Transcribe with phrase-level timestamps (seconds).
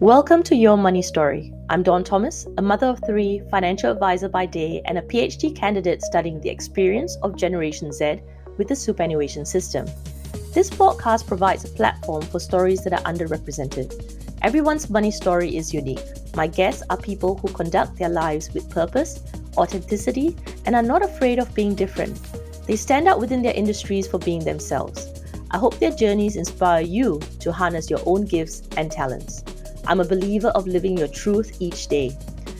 [0.00, 1.52] Welcome to Your Money Story.
[1.68, 6.00] I'm Dawn Thomas, a mother of three, financial advisor by day, and a PhD candidate
[6.00, 8.22] studying the experience of Generation Z
[8.56, 9.84] with the superannuation system.
[10.54, 13.92] This podcast provides a platform for stories that are underrepresented.
[14.40, 16.02] Everyone's money story is unique.
[16.34, 19.22] My guests are people who conduct their lives with purpose,
[19.58, 22.18] authenticity, and are not afraid of being different.
[22.66, 25.10] They stand out within their industries for being themselves.
[25.50, 29.44] I hope their journeys inspire you to harness your own gifts and talents.
[29.90, 32.16] I'm a believer of living your truth each day.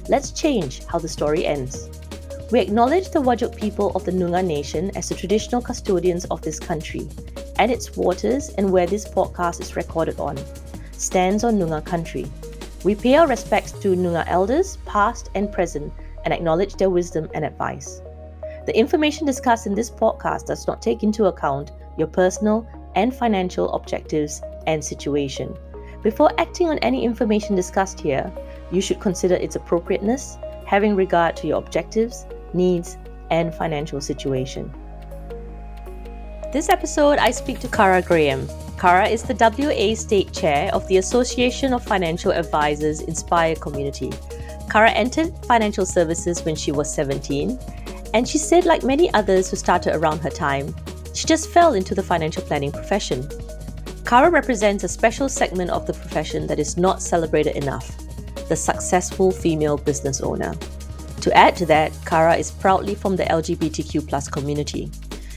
[0.09, 1.89] Let's change how the story ends.
[2.51, 6.59] We acknowledge the Whadjuk people of the Noongar Nation as the traditional custodians of this
[6.59, 7.09] country
[7.61, 10.39] and its waters and where this podcast is recorded on,
[10.91, 12.27] stands on Noongar country.
[12.83, 15.93] We pay our respects to Noongar elders, past and present,
[16.25, 18.03] and acknowledge their wisdom and advice.
[18.67, 22.67] The information discussed in this podcast does not take into account your personal
[22.97, 25.57] and financial objectives and situation.
[26.03, 28.33] Before acting on any information discussed here,
[28.73, 32.97] you should consider its appropriateness, having regard to your objectives, needs,
[33.31, 34.73] and financial situation.
[36.53, 38.49] This episode, I speak to Cara Graham.
[38.79, 44.11] Cara is the WA State Chair of the Association of Financial Advisors Inspire Community.
[44.71, 47.59] Cara entered financial services when she was 17,
[48.15, 50.75] and she said, like many others who started around her time,
[51.15, 53.29] she just fell into the financial planning profession.
[54.11, 57.97] Cara represents a special segment of the profession that is not celebrated enough
[58.49, 60.53] the successful female business owner.
[61.21, 64.91] To add to that, Cara is proudly from the LGBTQ community.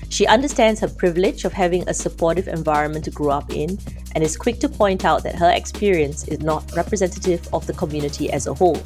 [0.10, 3.78] She understands her privilege of having a supportive environment to grow up in
[4.16, 8.32] and is quick to point out that her experience is not representative of the community
[8.32, 8.82] as a whole.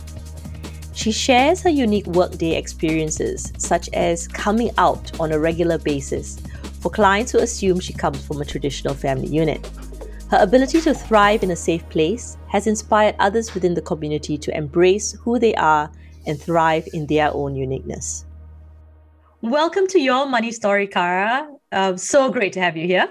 [0.91, 6.35] She shares her unique workday experiences, such as coming out on a regular basis,
[6.87, 9.69] for clients who assume she comes from a traditional family unit.
[10.31, 14.55] Her ability to thrive in a safe place has inspired others within the community to
[14.55, 15.91] embrace who they are
[16.27, 18.25] and thrive in their own uniqueness.
[19.41, 21.49] Welcome to Your Money Story, Cara.
[21.73, 23.09] Um, so great to have you here.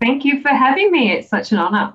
[0.00, 1.10] Thank you for having me.
[1.10, 1.94] It's such an honor.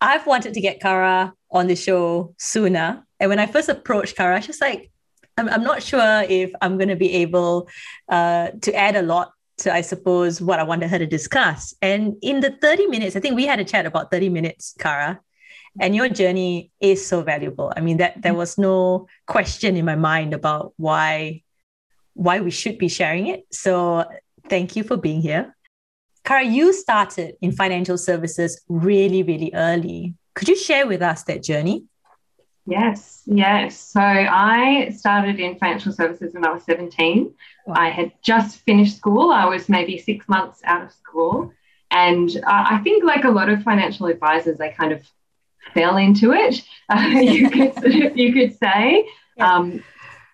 [0.00, 3.04] I've wanted to get Cara on the show sooner.
[3.18, 4.92] And when I first approached Cara, she was like,
[5.36, 7.68] I'm, I'm not sure if I'm going to be able
[8.08, 11.74] uh, to add a lot to, I suppose, what I wanted her to discuss.
[11.80, 15.20] And in the 30 minutes, I think we had a chat about 30 minutes, Cara,
[15.80, 17.72] and your journey is so valuable.
[17.76, 21.42] I mean, that there was no question in my mind about why
[22.14, 23.46] why we should be sharing it.
[23.50, 24.04] So
[24.48, 25.56] thank you for being here.
[26.24, 30.14] Cara, you started in financial services really, really early.
[30.34, 31.84] Could you share with us that journey?
[32.66, 33.78] Yes, yes.
[33.78, 37.32] So I started in financial services when I was 17.
[37.72, 39.30] I had just finished school.
[39.30, 41.52] I was maybe six months out of school.
[41.90, 45.02] And uh, I think, like a lot of financial advisors, they kind of
[45.74, 47.74] fell into it, uh, you, could,
[48.16, 49.08] you could say.
[49.36, 49.54] Yeah.
[49.54, 49.82] Um,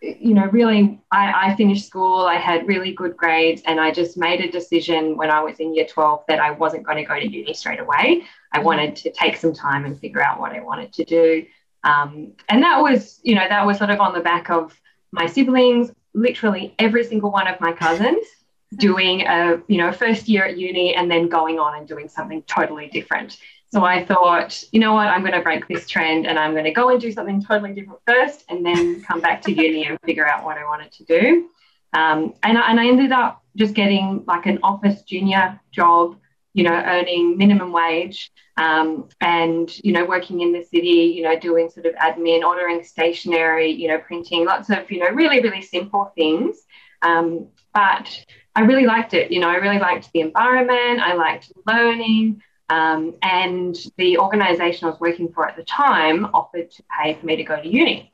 [0.03, 4.17] you know, really, I, I, finished school, I had really good grades, and I just
[4.17, 7.19] made a decision when I was in year 12 that I wasn't going to go
[7.19, 8.23] to uni straight away.
[8.53, 8.65] I mm-hmm.
[8.65, 11.47] wanted to take some time and figure out what I wanted to do.
[11.83, 14.79] Um, and that was, you know, that was sort of on the back of
[15.13, 18.27] my siblings, literally every single one of my cousins
[18.77, 22.43] doing a, you know, first year at uni and then going on and doing something
[22.43, 23.39] totally different.
[23.73, 26.65] So I thought, you know what, I'm going to break this trend and I'm going
[26.65, 29.99] to go and do something totally different first and then come back to uni and
[30.05, 31.51] figure out what I wanted to do.
[31.93, 36.17] Um, and, I, and I ended up just getting like an office junior job
[36.57, 41.39] you know, earning minimum wage um, and, you know, working in the city, you know,
[41.39, 45.61] doing sort of admin, ordering stationery, you know, printing, lots of, you know, really, really
[45.61, 46.57] simple things.
[47.03, 48.25] Um, but
[48.55, 49.31] I really liked it.
[49.31, 52.43] You know, I really liked the environment, I liked learning.
[52.71, 57.27] Um, and the organization I was working for at the time offered to pay for
[57.27, 58.13] me to go to uni.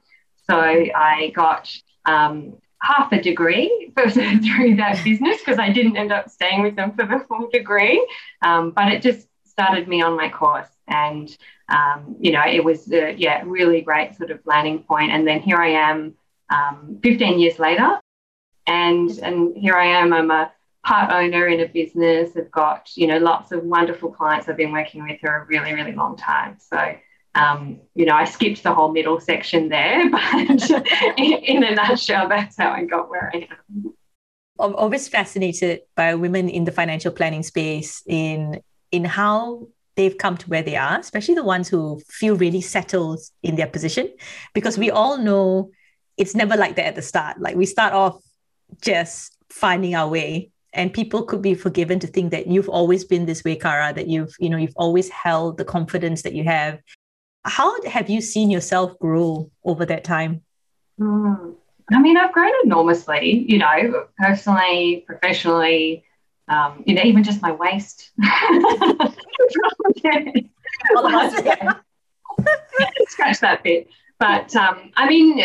[0.51, 1.73] So I got
[2.05, 6.93] um, half a degree through that business because I didn't end up staying with them
[6.93, 8.07] for the full degree.
[8.43, 10.69] Um, but it just started me on my course.
[10.89, 11.35] And,
[11.69, 15.13] um, you know, it was, a, yeah, really great sort of landing point.
[15.13, 16.15] And then here I am
[16.51, 18.01] um, 15 years later.
[18.67, 20.53] And, and here I am, I'm a
[20.85, 22.31] part owner in a business.
[22.37, 25.73] I've got, you know, lots of wonderful clients I've been working with for a really,
[25.73, 26.59] really long time.
[26.59, 26.97] So,
[27.35, 30.71] um, you know, I skipped the whole middle section there, but
[31.19, 33.95] in, in, a nutshell, that's how I got where I am.
[34.61, 40.37] I'm always fascinated by women in the financial planning space in in how they've come
[40.37, 44.13] to where they are, especially the ones who feel really settled in their position,
[44.53, 45.71] because we all know
[46.19, 47.41] it's never like that at the start.
[47.41, 48.23] Like we start off
[48.83, 53.27] just finding our way and people could be forgiven to think that you've always been
[53.27, 56.79] this way Cara that you've you know you've always held the confidence that you have
[57.45, 60.43] how have you seen yourself grow over that time?
[61.01, 61.55] Mm.
[61.91, 66.05] I mean, I've grown enormously, you know, personally, professionally,
[66.49, 68.11] um, you know, even just my waist.
[73.09, 73.89] Scratch that bit.
[74.19, 75.39] But um, I mean,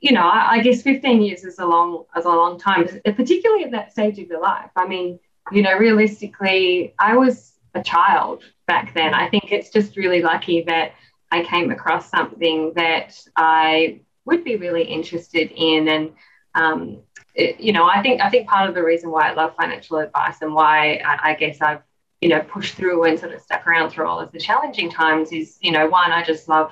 [0.00, 3.64] you know, I, I, guess 15 years is a long, is a long time, particularly
[3.64, 4.70] at that stage of your life.
[4.76, 5.18] I mean,
[5.52, 9.14] you know, realistically, I was a child back then.
[9.14, 10.92] I think it's just really lucky that
[11.34, 15.88] I came across something that I would be really interested in.
[15.88, 16.12] And,
[16.54, 17.02] um,
[17.34, 19.98] it, you know, I think I think part of the reason why I love financial
[19.98, 21.82] advice and why I, I guess I've
[22.20, 25.32] you know pushed through and sort of stuck around through all of the challenging times
[25.32, 26.70] is you know one I just love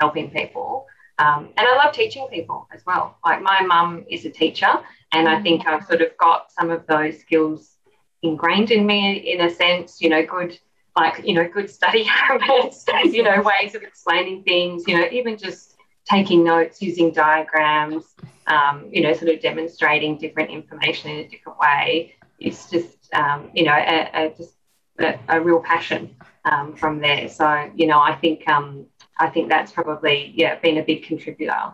[0.00, 0.86] helping people.
[1.18, 3.16] Um, and I love teaching people as well.
[3.24, 4.72] Like my mum is a teacher,
[5.12, 7.76] and I think I've sort of got some of those skills
[8.22, 10.58] ingrained in me in a sense, you know, good
[10.96, 15.36] like, you know, good study habits, you know, ways of explaining things, you know, even
[15.36, 15.74] just
[16.04, 18.14] taking notes using diagrams,
[18.46, 22.14] um, you know, sort of demonstrating different information in a different way.
[22.38, 24.54] It's just, um, you know, a, a just
[24.98, 26.14] a, a, real passion
[26.44, 27.28] um, from there.
[27.28, 28.86] So, you know, I think um,
[29.18, 31.72] I think that's probably yeah been a big contributor.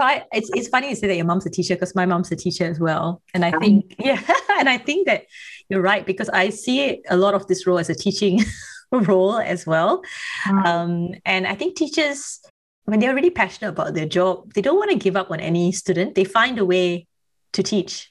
[0.00, 2.36] But it's, it's funny you say that your mom's a teacher because my mom's a
[2.36, 3.20] teacher as well.
[3.34, 4.18] And I think, yeah,
[4.58, 5.26] and I think that
[5.68, 8.40] you're right because I see a lot of this role as a teaching
[8.90, 10.02] role as well.
[10.46, 10.64] Mm.
[10.64, 12.40] Um, and I think teachers,
[12.86, 15.70] when they're really passionate about their job, they don't want to give up on any
[15.70, 16.14] student.
[16.14, 17.06] They find a way
[17.52, 18.10] to teach.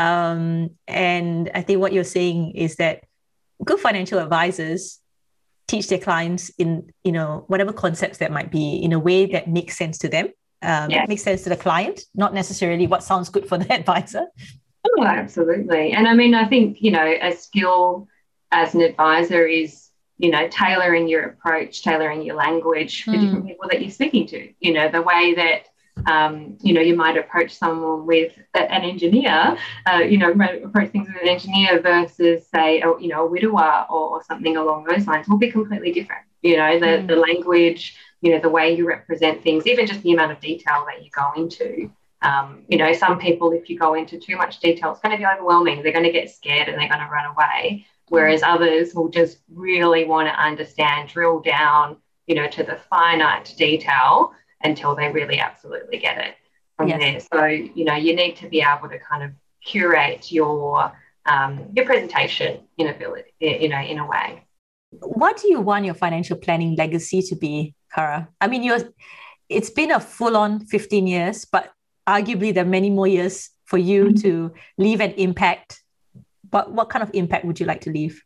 [0.00, 3.04] Um, and I think what you're saying is that
[3.64, 4.98] good financial advisors
[5.68, 9.46] teach their clients in you know whatever concepts that might be in a way that
[9.46, 10.30] makes sense to them
[10.62, 11.08] um, yes.
[11.08, 14.26] makes sense to the client, not necessarily what sounds good for the advisor.
[14.98, 15.92] Oh, absolutely.
[15.92, 18.08] And I mean, I think, you know, a skill
[18.50, 23.20] as an advisor is, you know, tailoring your approach, tailoring your language for mm.
[23.20, 24.52] different people that you're speaking to.
[24.60, 25.66] You know, the way that
[26.06, 31.08] um, you know, you might approach someone with an engineer, uh, you know, approach things
[31.08, 35.06] with an engineer versus, say, a, you know, a widower or, or, something along those
[35.06, 36.22] lines will be completely different.
[36.42, 37.06] You know, the, mm.
[37.06, 40.86] the language, you know, the way you represent things, even just the amount of detail
[40.86, 41.90] that you go into.
[42.22, 45.18] Um, you know, some people, if you go into too much detail, it's going to
[45.18, 45.82] be overwhelming.
[45.82, 47.86] They're going to get scared and they're going to run away.
[48.08, 51.96] Whereas others will just really want to understand, drill down,
[52.26, 54.32] you know, to the finite detail
[54.62, 56.34] until they really absolutely get it
[56.76, 57.28] from yes.
[57.30, 57.40] there.
[57.40, 59.30] So, you know, you need to be able to kind of
[59.64, 60.92] curate your
[61.26, 64.42] um, your presentation in ability, you know, in a way.
[64.90, 68.28] What do you want your financial planning legacy to be, Cara?
[68.40, 68.80] I mean, you're
[69.48, 71.72] it's been a full-on 15 years, but
[72.08, 74.20] arguably there are many more years for you mm-hmm.
[74.22, 75.82] to leave an impact.
[76.48, 78.22] But what kind of impact would you like to leave?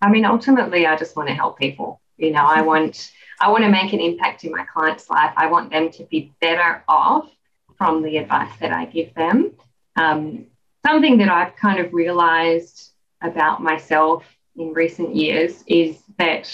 [0.00, 2.00] I mean, ultimately, I just want to help people.
[2.16, 3.10] You know, I want
[3.40, 5.32] I want to make an impact in my client's life.
[5.36, 7.30] I want them to be better off
[7.78, 9.52] from the advice that I give them.
[9.96, 10.46] Um,
[10.84, 12.92] something that I've kind of realized
[13.22, 14.24] about myself
[14.56, 16.50] in recent years is that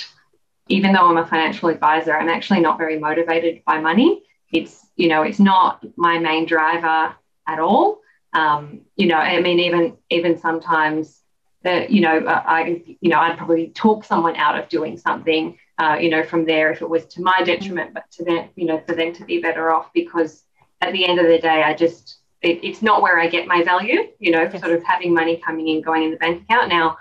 [0.68, 4.22] even though I'm a financial advisor, I'm actually not very motivated by money.
[4.52, 7.14] It's, you know, it's not my main driver
[7.46, 8.00] at all.
[8.32, 11.22] Um, you know, I mean, even even sometimes
[11.62, 15.96] that, you know, I, you know, I'd probably talk someone out of doing something uh,
[16.00, 18.82] you know, from there if it was to my detriment, but to them, you know,
[18.86, 20.44] for them to be better off because
[20.80, 23.62] at the end of the day, I just, it, it's not where I get my
[23.62, 24.60] value, you know, yes.
[24.60, 26.68] sort of having money coming in, going in the bank account.
[26.68, 26.96] Now,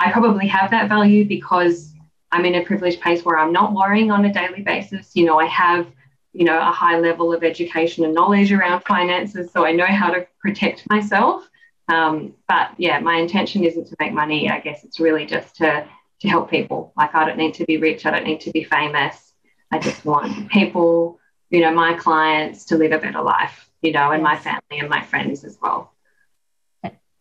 [0.00, 1.92] I probably have that value because
[2.32, 5.14] I'm in a privileged place where I'm not worrying on a daily basis.
[5.14, 5.86] You know, I have,
[6.32, 10.10] you know, a high level of education and knowledge around finances, so I know how
[10.10, 11.46] to protect myself.
[11.88, 14.48] Um, but yeah, my intention isn't to make money.
[14.48, 15.86] I guess it's really just to
[16.20, 16.92] to help people.
[16.96, 19.32] Like, I don't need to be rich, I don't need to be famous.
[19.70, 24.10] I just want people, you know, my clients to live a better life, you know,
[24.10, 25.94] and my family and my friends as well.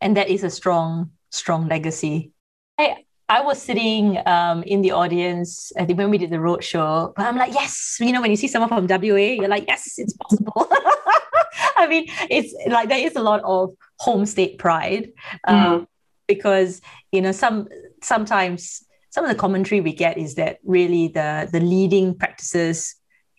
[0.02, 2.32] And that is a strong, strong legacy.
[2.80, 7.14] I, I was sitting um, in the audience, I think when we did the roadshow,
[7.14, 9.96] but I'm like, yes, you know, when you see someone from WA, you're like, yes,
[9.98, 10.68] it's possible.
[11.78, 15.10] I mean, it's like there is a lot of home state pride
[15.44, 15.88] um, mm.
[16.28, 16.82] because,
[17.12, 17.68] you know, some
[18.02, 22.96] sometimes some of the commentary we get is that really the the leading practices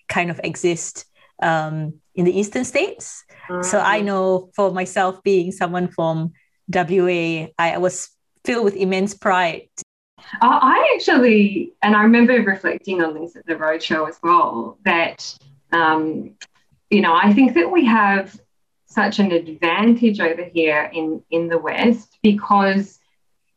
[0.09, 1.07] kind of exist
[1.43, 3.25] um, in the eastern states.
[3.49, 3.63] Mm-hmm.
[3.63, 4.07] So I mm-hmm.
[4.07, 6.33] know for myself, being someone from
[6.73, 8.11] WA, I was
[8.45, 9.69] filled with immense pride.
[10.43, 15.37] I actually, and I remember reflecting on this at the roadshow as well, that,
[15.73, 16.35] um,
[16.91, 18.39] you know, I think that we have
[18.87, 23.01] such an advantage over here in, in the West because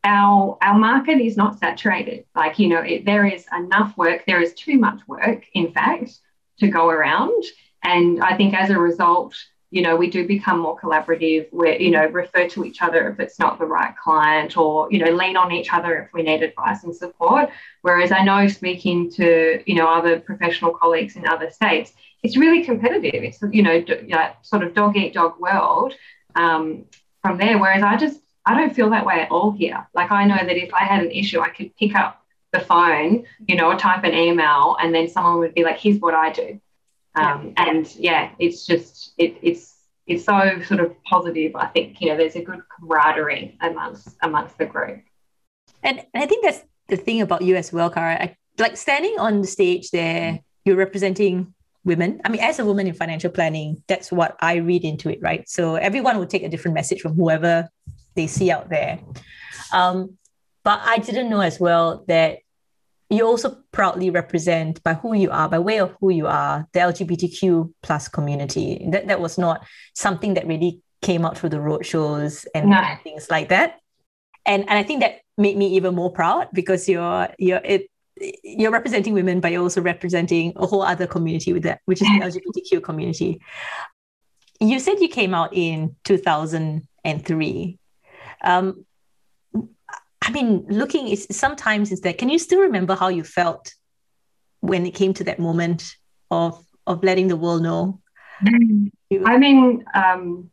[0.04, 2.26] our our market is not saturated.
[2.36, 4.24] Like you know, it, there is enough work.
[4.26, 6.18] There is too much work, in fact,
[6.60, 7.42] to go around.
[7.82, 9.34] And I think as a result,
[9.74, 11.52] you know, we do become more collaborative.
[11.52, 15.00] We, you know, refer to each other if it's not the right client, or you
[15.00, 17.50] know, lean on each other if we need advice and support.
[17.82, 22.62] Whereas I know speaking to you know other professional colleagues in other states, it's really
[22.64, 23.24] competitive.
[23.24, 25.92] It's you know, d- sort of dog eat dog world
[26.36, 26.84] um,
[27.20, 27.58] from there.
[27.58, 29.88] Whereas I just I don't feel that way at all here.
[29.92, 33.24] Like I know that if I had an issue, I could pick up the phone,
[33.48, 36.30] you know, or type an email, and then someone would be like, "Here's what I
[36.30, 36.60] do,"
[37.16, 37.68] um, yeah.
[37.68, 39.74] and yeah, it's just it, it's
[40.06, 41.56] it's so sort of positive.
[41.56, 45.00] I think you know there's a good camaraderie amongst amongst the group.
[45.82, 48.14] And, and I think that's the thing about you as well, Cara.
[48.14, 51.54] I, like standing on the stage there, you're representing
[51.84, 52.20] women.
[52.24, 55.48] I mean, as a woman in financial planning, that's what I read into it, right?
[55.48, 57.68] So everyone will take a different message from whoever
[58.14, 58.98] they see out there.
[59.72, 60.16] Um,
[60.62, 62.38] but I didn't know as well that
[63.16, 66.80] you also proudly represent by who you are, by way of who you are, the
[66.80, 68.86] LGBTQ plus community.
[68.90, 72.80] That that was not something that really came out through the roadshows and no.
[73.02, 73.80] things like that.
[74.46, 77.90] And and I think that made me even more proud because you're you're it
[78.42, 82.08] you're representing women, but you're also representing a whole other community with that, which is
[82.08, 82.20] the
[82.74, 83.40] LGBTQ community.
[84.60, 87.78] You said you came out in 2003.
[88.42, 88.84] Um,
[90.24, 92.18] I mean, looking is sometimes is that.
[92.18, 93.74] Can you still remember how you felt
[94.60, 95.96] when it came to that moment
[96.30, 98.00] of of letting the world know?
[99.26, 100.50] I mean, um,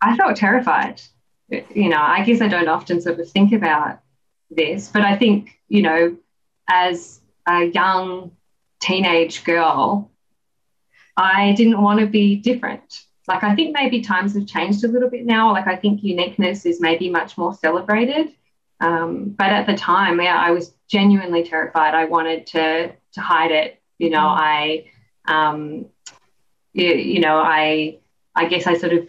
[0.00, 1.00] I felt terrified.
[1.48, 4.00] You know, I guess I don't often sort of think about
[4.50, 6.16] this, but I think you know,
[6.68, 8.32] as a young
[8.80, 10.10] teenage girl,
[11.16, 15.08] I didn't want to be different like I think maybe times have changed a little
[15.08, 15.52] bit now.
[15.52, 18.34] Like I think uniqueness is maybe much more celebrated.
[18.82, 21.94] Um, but at the time, yeah, I was genuinely terrified.
[21.94, 23.80] I wanted to to hide it.
[23.98, 24.38] You know, mm.
[24.40, 24.90] I,
[25.26, 25.86] um,
[26.72, 27.98] you, you know, I,
[28.34, 29.08] I guess I sort of,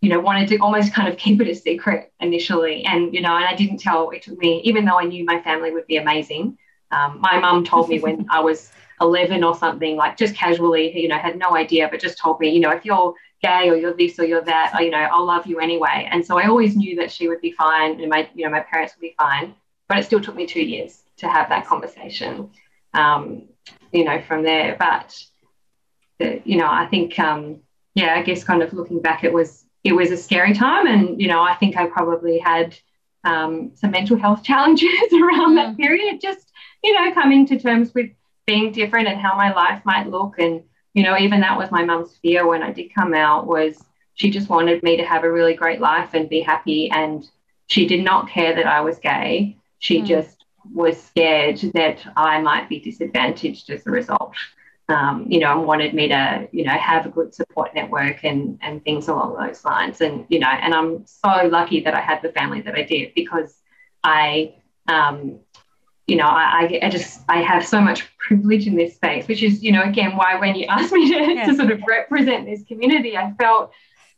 [0.00, 3.36] you know, wanted to almost kind of keep it a secret initially, and you know,
[3.36, 4.10] and I didn't tell.
[4.10, 6.56] It took me, even though I knew my family would be amazing.
[6.90, 8.72] Um, my mum told me when I was
[9.02, 12.48] 11 or something, like just casually, you know, had no idea, but just told me,
[12.48, 15.24] you know, if you're gay or you're this or you're that, or, you know, I'll
[15.24, 16.08] love you anyway.
[16.10, 18.60] And so I always knew that she would be fine and my, you know, my
[18.60, 19.54] parents would be fine.
[19.88, 22.50] But it still took me two years to have that conversation,
[22.94, 23.48] um,
[23.92, 24.76] you know, from there.
[24.78, 25.20] But,
[26.18, 27.60] the, you know, I think, um,
[27.94, 30.86] yeah, I guess kind of looking back, it was, it was a scary time.
[30.86, 32.76] And, you know, I think I probably had
[33.24, 35.56] um, some mental health challenges around mm.
[35.56, 36.52] that period, just,
[36.84, 38.10] you know, coming to terms with
[38.46, 40.38] being different and how my life might look.
[40.38, 40.62] And,
[40.94, 43.82] you know, even that was my mum's fear when I did come out was
[44.14, 46.90] she just wanted me to have a really great life and be happy.
[46.90, 47.28] And
[47.68, 49.56] she did not care that I was gay.
[49.78, 50.06] She mm.
[50.06, 50.44] just
[50.74, 54.34] was scared that I might be disadvantaged as a result.
[54.88, 58.58] Um, you know, and wanted me to, you know, have a good support network and
[58.60, 60.00] and things along those lines.
[60.00, 63.14] And you know, and I'm so lucky that I had the family that I did
[63.14, 63.56] because
[64.02, 64.56] I
[64.88, 65.38] um,
[66.10, 69.62] you know, I, I just I have so much privilege in this space, which is,
[69.62, 71.46] you know, again why when you asked me to, yeah.
[71.46, 73.72] to sort of represent this community, I felt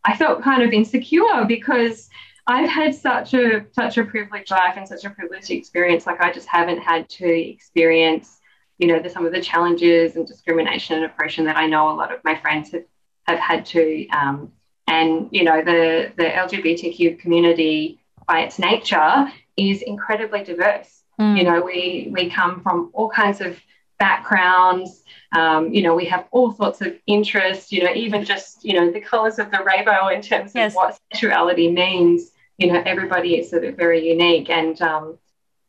[0.05, 2.09] I felt kind of insecure because
[2.47, 6.07] I've had such a such a privileged life and such a privileged experience.
[6.07, 8.41] Like I just haven't had to experience,
[8.79, 11.95] you know, the, some of the challenges and discrimination and oppression that I know a
[11.95, 12.85] lot of my friends have,
[13.27, 14.09] have had to.
[14.09, 14.51] Um,
[14.89, 21.02] and you know, the the LGBTQ community by its nature is incredibly diverse.
[21.23, 21.39] Mm.
[21.39, 23.59] You know, we we come from all kinds of
[23.99, 25.05] backgrounds.
[25.33, 27.71] Um, you know, we have all sorts of interests.
[27.73, 30.73] You know, even just you know the colours of the rainbow in terms yes.
[30.73, 32.31] of what sexuality means.
[32.59, 35.19] You know, everybody is sort of very unique, and um,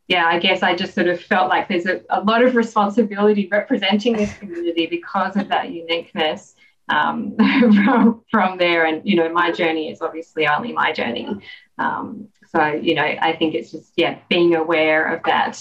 [0.08, 3.48] yeah, I guess I just sort of felt like there's a, a lot of responsibility
[3.52, 6.56] representing this community because of that uniqueness
[6.90, 7.36] um,
[7.86, 8.86] from, from there.
[8.86, 11.28] And, you know, my journey is obviously only my journey.
[11.78, 15.60] Um, so, you know, I think it's just, yeah, being aware of that.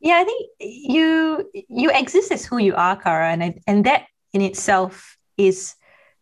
[0.00, 4.06] yeah, I think you you exist as who you are, Cara, and I, and that
[4.32, 5.74] in itself is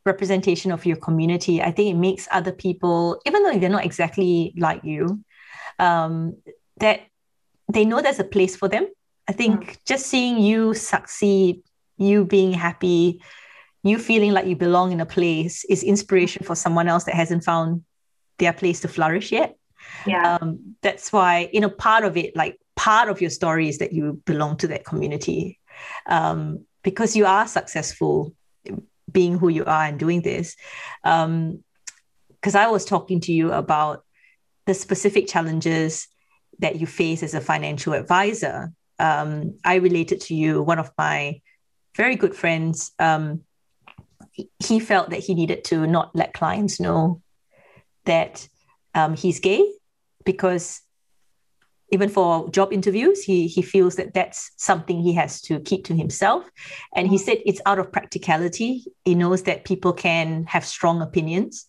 [0.05, 1.63] representation of your community.
[1.63, 5.25] I think it makes other people, even though they're not exactly like you,
[5.79, 6.37] um,
[6.79, 7.01] that
[7.73, 8.87] they know there's a place for them.
[9.29, 9.77] I think mm.
[9.87, 11.63] just seeing you succeed,
[11.97, 13.23] you being happy,
[13.83, 17.45] you feeling like you belong in a place is inspiration for someone else that hasn't
[17.45, 17.83] found
[18.39, 19.57] their place to flourish yet.
[20.07, 20.39] Yeah.
[20.41, 23.93] Um, that's why, you know, part of it, like part of your story is that
[23.93, 25.59] you belong to that community
[26.07, 28.35] um, because you are successful
[29.11, 30.57] being who you are and doing this.
[31.03, 31.63] Because um,
[32.57, 34.05] I was talking to you about
[34.67, 36.09] the specific challenges
[36.59, 41.41] that you face as a financial advisor, um, I related to you, one of my
[41.97, 43.43] very good friends, um,
[44.63, 47.23] he felt that he needed to not let clients know
[48.07, 48.49] that
[48.95, 49.65] um, he's gay
[50.25, 50.81] because
[51.91, 55.95] even for job interviews, he he feels that that's something he has to keep to
[55.95, 56.45] himself.
[56.95, 58.85] And he said it's out of practicality.
[59.05, 61.69] He knows that people can have strong opinions.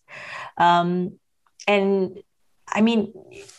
[0.56, 1.18] Um,
[1.68, 2.18] and
[2.66, 3.12] I mean,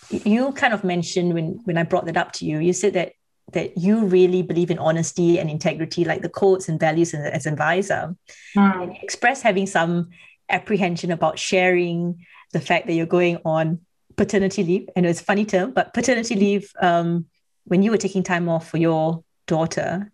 [0.10, 3.14] you kind of mentioned when when I brought that up to you, you said that
[3.54, 8.16] that you really believe in honesty and integrity, like the codes and values as, advisor.
[8.56, 8.84] Mm.
[8.84, 10.10] And express having some
[10.50, 13.80] apprehension about sharing the fact that you're going on
[14.20, 14.90] paternity leave.
[14.96, 17.26] and it's a funny term, but paternity leave um,
[17.64, 20.12] when you were taking time off for your daughter.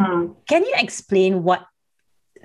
[0.00, 0.34] Mm.
[0.48, 1.64] Can you explain what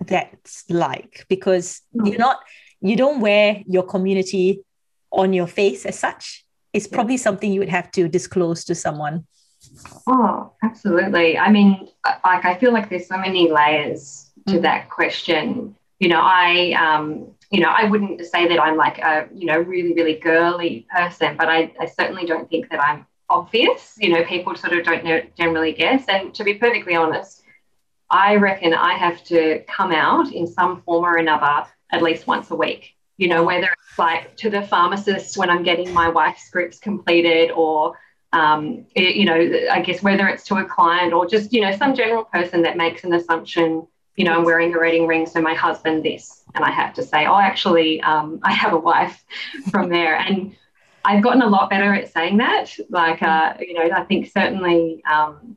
[0.06, 1.26] that's like?
[1.28, 2.08] Because mm.
[2.08, 2.38] you're not,
[2.80, 4.62] you don't wear your community
[5.12, 6.46] on your face as such.
[6.74, 9.26] It's probably something you would have to disclose to someone.
[10.06, 11.38] Oh, absolutely.
[11.38, 14.62] I mean, like I feel like there's so many layers to mm.
[14.62, 15.76] that question.
[16.00, 19.58] You know, I um, you know, I wouldn't say that I'm like a, you know,
[19.58, 23.96] really, really girly person, but I, I certainly don't think that I'm obvious.
[23.98, 26.06] You know, people sort of don't know, generally guess.
[26.08, 27.44] And to be perfectly honest,
[28.10, 32.52] I reckon I have to come out in some form or another at least once
[32.52, 32.96] a week.
[33.18, 37.52] You know, whether it's like to the pharmacist when I'm getting my wife's scripts completed,
[37.52, 38.00] or
[38.32, 41.96] um, you know, I guess whether it's to a client or just you know some
[41.96, 43.88] general person that makes an assumption
[44.20, 46.44] you know, I'm wearing a wedding ring, so my husband this.
[46.54, 49.24] And I have to say, oh, actually, um, I have a wife
[49.72, 50.18] from there.
[50.18, 50.58] And
[51.06, 52.70] I've gotten a lot better at saying that.
[52.90, 55.56] Like, uh, you know, I think certainly, um,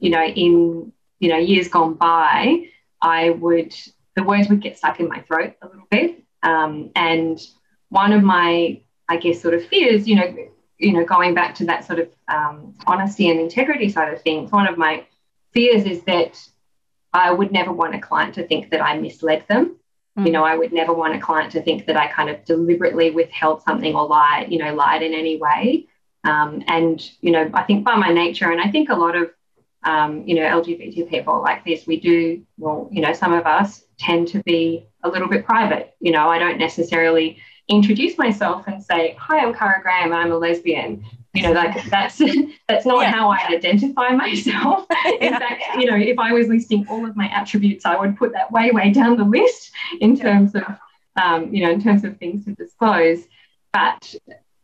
[0.00, 2.66] you know, in, you know, years gone by,
[3.00, 3.76] I would,
[4.16, 6.24] the words would get stuck in my throat a little bit.
[6.42, 7.40] Um, and
[7.90, 10.34] one of my, I guess, sort of fears, you know,
[10.78, 14.50] you know, going back to that sort of um, honesty and integrity side of things,
[14.50, 15.06] one of my
[15.52, 16.40] fears is that
[17.12, 19.76] I would never want a client to think that I misled them.
[20.18, 20.26] Mm.
[20.26, 23.10] You know, I would never want a client to think that I kind of deliberately
[23.10, 25.86] withheld something or lied, you know, lied in any way.
[26.24, 29.30] Um, and, you know, I think by my nature, and I think a lot of,
[29.84, 33.84] um, you know, LGBT people like this, we do, well, you know, some of us
[33.98, 35.94] tend to be a little bit private.
[36.00, 40.36] You know, I don't necessarily introduce myself and say, Hi, I'm Cara Graham, I'm a
[40.36, 42.18] lesbian you know like that's
[42.68, 43.10] that's not yeah.
[43.10, 44.86] how i identify myself.
[45.20, 48.32] In fact you know if i was listing all of my attributes i would put
[48.32, 50.64] that way way down the list in terms of
[51.20, 53.24] um, you know in terms of things to disclose.
[53.72, 54.14] But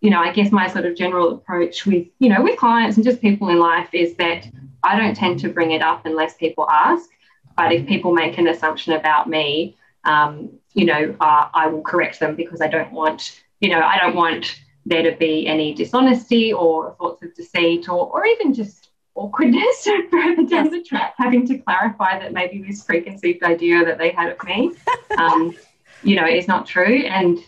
[0.00, 3.04] you know i guess my sort of general approach with you know with clients and
[3.04, 4.46] just people in life is that
[4.82, 7.08] i don't tend to bring it up unless people ask.
[7.56, 12.20] But if people make an assumption about me um, you know uh, i will correct
[12.20, 16.52] them because i don't want you know i don't want there to be any dishonesty
[16.52, 21.58] or thoughts of deceit or, or even just awkwardness further down the track, having to
[21.58, 24.72] clarify that maybe this preconceived idea that they had of me,
[25.18, 25.54] um,
[26.02, 27.04] you know, is not true.
[27.04, 27.38] And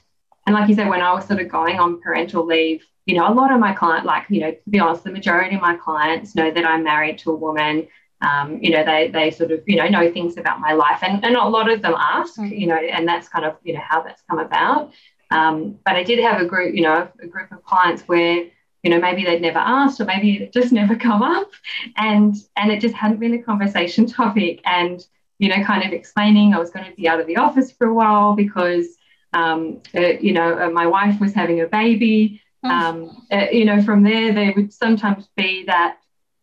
[0.46, 3.30] and like you said, when I was sort of going on parental leave, you know,
[3.30, 5.76] a lot of my client, like, you know, to be honest, the majority of my
[5.76, 7.86] clients know that I'm married to a woman.
[8.20, 11.02] Um, you know, they they sort of, you know, know things about my life.
[11.02, 12.52] And, and a lot of them ask, mm-hmm.
[12.52, 14.92] you know, and that's kind of, you know, how that's come about.
[15.30, 18.46] Um, but I did have a group, you know, a group of clients where,
[18.82, 21.50] you know, maybe they'd never asked or maybe it just never come up
[21.96, 24.60] and and it just hadn't been a conversation topic.
[24.64, 25.04] And,
[25.38, 27.86] you know, kind of explaining I was going to be out of the office for
[27.86, 28.86] a while because,
[29.32, 32.42] um, uh, you know, uh, my wife was having a baby.
[32.64, 32.68] Oh.
[32.70, 35.98] Um, uh, you know, from there, there would sometimes be that,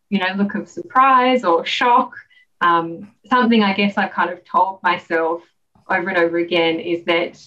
[0.10, 2.15] you know, look of surprise or shock.
[2.62, 5.41] Um, something I guess I kind of told myself
[5.89, 7.45] over and over again is that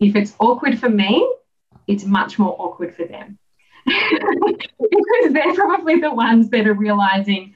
[0.00, 1.34] if it's awkward for me,
[1.86, 3.38] it's much more awkward for them.
[3.86, 7.54] because they're probably the ones that are realizing,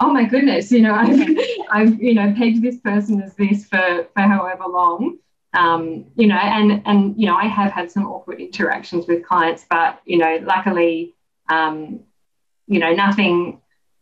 [0.00, 1.28] oh my goodness, you know, I've,
[1.70, 5.18] I've you know, pegged this person as this for, for however long.
[5.52, 9.64] Um, you know, and and you know, I have had some awkward interactions with clients,
[9.70, 11.14] but you know, luckily,
[11.48, 12.00] um,
[12.66, 13.60] you know, nothing,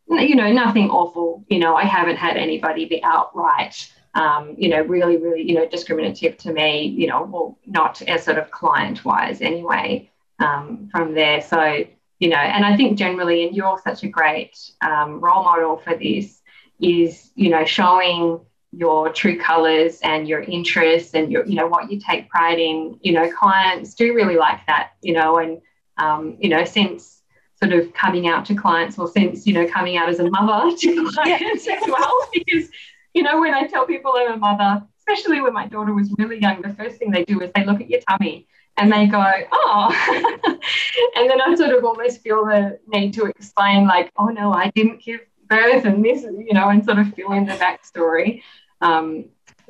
[0.08, 1.44] you know, nothing awful.
[1.50, 5.66] You know, I haven't had anybody be outright um, you know, really, really, you know,
[5.66, 11.14] discriminative to me, you know, well, not as sort of client wise anyway, um, from
[11.14, 11.40] there.
[11.40, 11.84] So,
[12.18, 15.96] you know, and I think generally, and you're such a great um, role model for
[15.96, 16.40] this,
[16.80, 18.40] is, you know, showing
[18.72, 22.98] your true colors and your interests and your, you know, what you take pride in.
[23.02, 25.60] You know, clients do really like that, you know, and,
[25.96, 27.22] um, you know, since
[27.62, 30.76] sort of coming out to clients or since, you know, coming out as a mother
[30.80, 32.68] to clients as well, because
[33.14, 36.40] you know, when I tell people I'm a mother, especially when my daughter was really
[36.40, 38.46] young, the first thing they do is they look at your tummy
[38.76, 39.22] and they go,
[39.52, 40.34] oh.
[41.16, 44.70] and then I sort of almost feel the need to explain, like, oh no, I
[44.74, 48.42] didn't give birth and this, you know, and sort of fill in the backstory
[48.80, 49.26] um,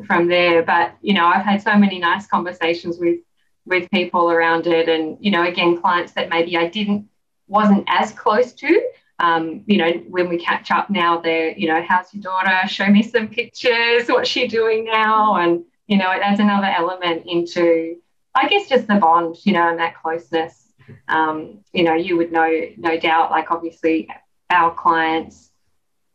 [0.07, 0.63] from there.
[0.63, 3.21] But, you know, I've had so many nice conversations with
[3.65, 7.09] with people around it and, you know, again, clients that maybe I didn't
[7.47, 8.83] wasn't as close to.
[9.23, 12.69] Um, you know, when we catch up now, they're, you know, how's your daughter?
[12.69, 14.09] Show me some pictures.
[14.09, 15.37] What's she doing now?
[15.37, 17.97] And, you know, it adds another element into
[18.35, 20.73] I guess just the bond, you know, and that closeness.
[21.09, 24.09] Um, you know, you would know, no doubt, like obviously
[24.51, 25.51] our clients,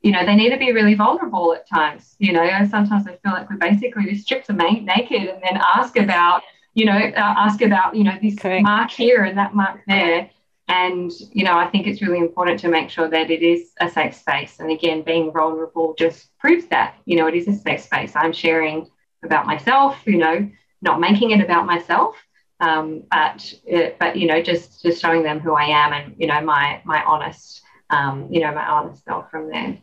[0.01, 2.15] you know, they need to be really vulnerable at times.
[2.19, 5.97] You know, sometimes I feel like we basically just strip them naked and then ask
[5.97, 6.43] about,
[6.73, 8.63] you know, uh, ask about, you know, this Correct.
[8.63, 10.29] mark here and that mark there.
[10.77, 13.89] And, you know, I think it's really important to make sure that it is a
[13.89, 14.59] safe space.
[14.59, 18.11] And again, being vulnerable just proves that, you know, it is a safe space.
[18.15, 18.87] I'm sharing
[19.23, 20.37] about myself, you know,
[20.81, 22.15] not making it about myself,
[22.59, 26.27] um, but uh, but you know just just showing them who I am and you
[26.27, 29.77] know my my honest um, you know my honest self from there.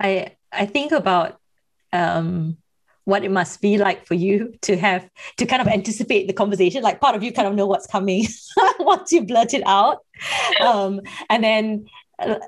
[0.00, 1.38] I I think about
[1.92, 2.58] um,
[3.04, 6.82] what it must be like for you to have to kind of anticipate the conversation.
[6.82, 8.26] Like part of you kind of know what's coming
[8.78, 10.04] once you blurt it out,
[10.60, 11.86] um, and then.
[12.16, 12.38] Uh,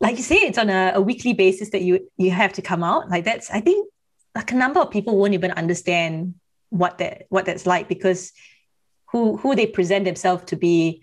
[0.00, 2.82] like you say, it's on a, a weekly basis that you you have to come
[2.82, 3.10] out.
[3.10, 3.86] Like that's, I think,
[4.34, 6.34] like a number of people won't even understand
[6.72, 8.32] what that what that's like because
[9.10, 11.02] who who they present themselves to be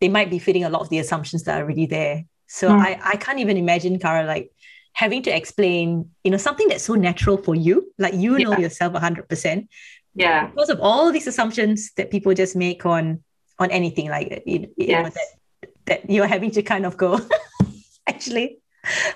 [0.00, 2.80] they might be fitting a lot of the assumptions that are already there so mm.
[2.80, 4.50] i i can't even imagine Cara like
[4.94, 8.48] having to explain you know something that's so natural for you like you yeah.
[8.48, 9.68] know yourself 100%
[10.14, 13.22] yeah because of all these assumptions that people just make on
[13.58, 15.04] on anything like you, you yes.
[15.04, 17.20] know that that you're having to kind of go
[18.06, 18.58] actually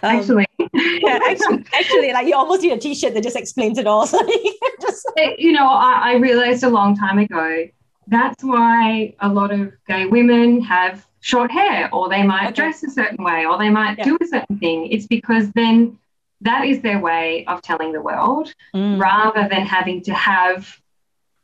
[0.03, 3.87] um, actually, yeah, actually, actually, like you almost need a T-shirt that just explains it
[3.87, 4.07] all.
[4.07, 5.07] So you, just...
[5.37, 7.69] you know, I, I realized a long time ago
[8.09, 12.55] that's why a lot of gay women have short hair, or they might okay.
[12.55, 14.05] dress a certain way, or they might yeah.
[14.05, 14.91] do a certain thing.
[14.91, 15.99] It's because then
[16.43, 19.01] that is their way of telling the world, mm.
[19.01, 20.81] rather than having to have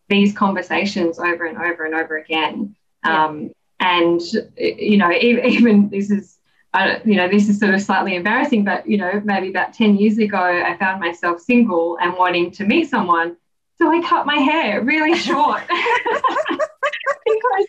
[0.09, 2.77] these conversations over and over and over again.
[3.05, 3.25] Yeah.
[3.25, 4.21] Um, and
[4.57, 6.39] you know, even, this is
[6.73, 9.97] I, you know, this is sort of slightly embarrassing, but you know, maybe about 10
[9.97, 13.37] years ago, I found myself single and wanting to meet someone.
[13.79, 17.67] So I cut my hair really short because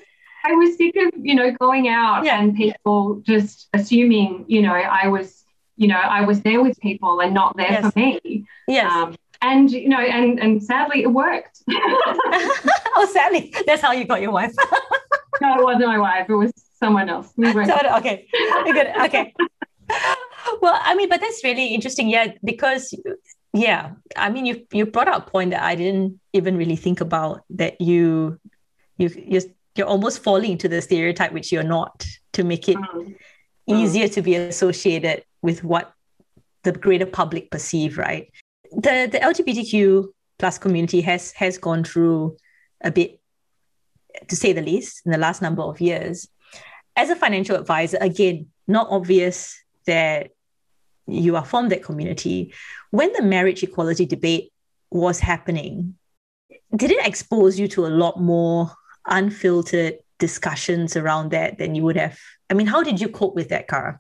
[0.48, 2.40] I was sick of, you know, going out yeah.
[2.40, 5.44] and people just assuming, you know, I was,
[5.76, 7.92] you know, I was there with people and not there yes.
[7.92, 8.46] for me.
[8.68, 8.92] Yes.
[8.92, 11.62] Um, and you know, and and sadly, it worked.
[11.70, 14.54] oh, sadly, that's how you got your wife.
[15.42, 16.30] no, it wasn't my wife.
[16.30, 17.32] It was someone else.
[17.36, 18.28] We were so, okay.
[18.66, 18.88] Good.
[19.02, 19.34] Okay.
[20.62, 22.10] well, I mean, but that's really interesting.
[22.10, 22.94] Yeah, because
[23.54, 27.02] yeah, I mean, you you brought up a point that I didn't even really think
[27.02, 28.40] about that you
[28.98, 29.42] you you're,
[29.76, 33.16] you're almost falling into the stereotype which you're not to make it mm.
[33.68, 34.14] easier mm.
[34.14, 35.94] to be associated with what
[36.64, 38.32] the greater public perceive, right?
[38.72, 40.08] The the LGBTQ
[40.40, 42.38] plus community has has gone through
[42.82, 43.20] a bit
[44.28, 46.28] to say the least in the last number of years
[46.96, 50.32] as a financial advisor, again, not obvious that
[51.08, 52.54] you are from that community.
[52.92, 54.52] When the marriage equality debate
[54.90, 55.96] was happening,
[56.76, 58.72] did it expose you to a lot more
[59.08, 62.18] unfiltered discussions around that than you would have?
[62.50, 64.00] I mean, how did you cope with that, Cara?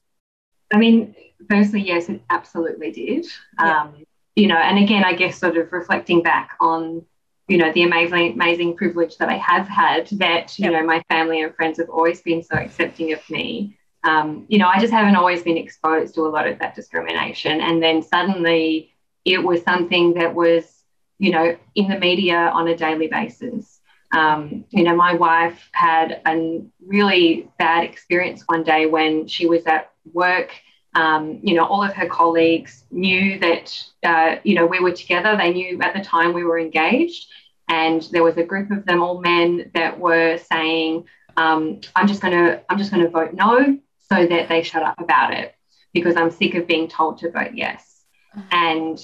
[0.73, 1.15] I mean,
[1.49, 3.25] firstly, yes, it absolutely did.
[3.59, 3.81] Yeah.
[3.81, 7.05] Um, you know, and again, I guess sort of reflecting back on
[7.47, 10.73] you know the amazing amazing privilege that I have had that you yep.
[10.73, 13.77] know my family and friends have always been so accepting of me.
[14.03, 17.61] Um, you know, I just haven't always been exposed to a lot of that discrimination,
[17.61, 18.91] and then suddenly
[19.25, 20.83] it was something that was
[21.17, 23.74] you know in the media on a daily basis.
[24.15, 29.65] Um, you know, my wife had a really bad experience one day when she was
[29.65, 30.51] at work
[30.95, 35.35] um, you know, all of her colleagues knew that, uh, you know, we were together.
[35.35, 37.27] They knew at the time we were engaged.
[37.67, 42.21] And there was a group of them, all men, that were saying, um, I'm just
[42.21, 43.77] going to, I'm just going to vote no
[44.09, 45.53] so that they shut up about it
[45.93, 48.03] because I'm sick of being told to vote yes.
[48.35, 48.47] Mm-hmm.
[48.51, 48.99] And,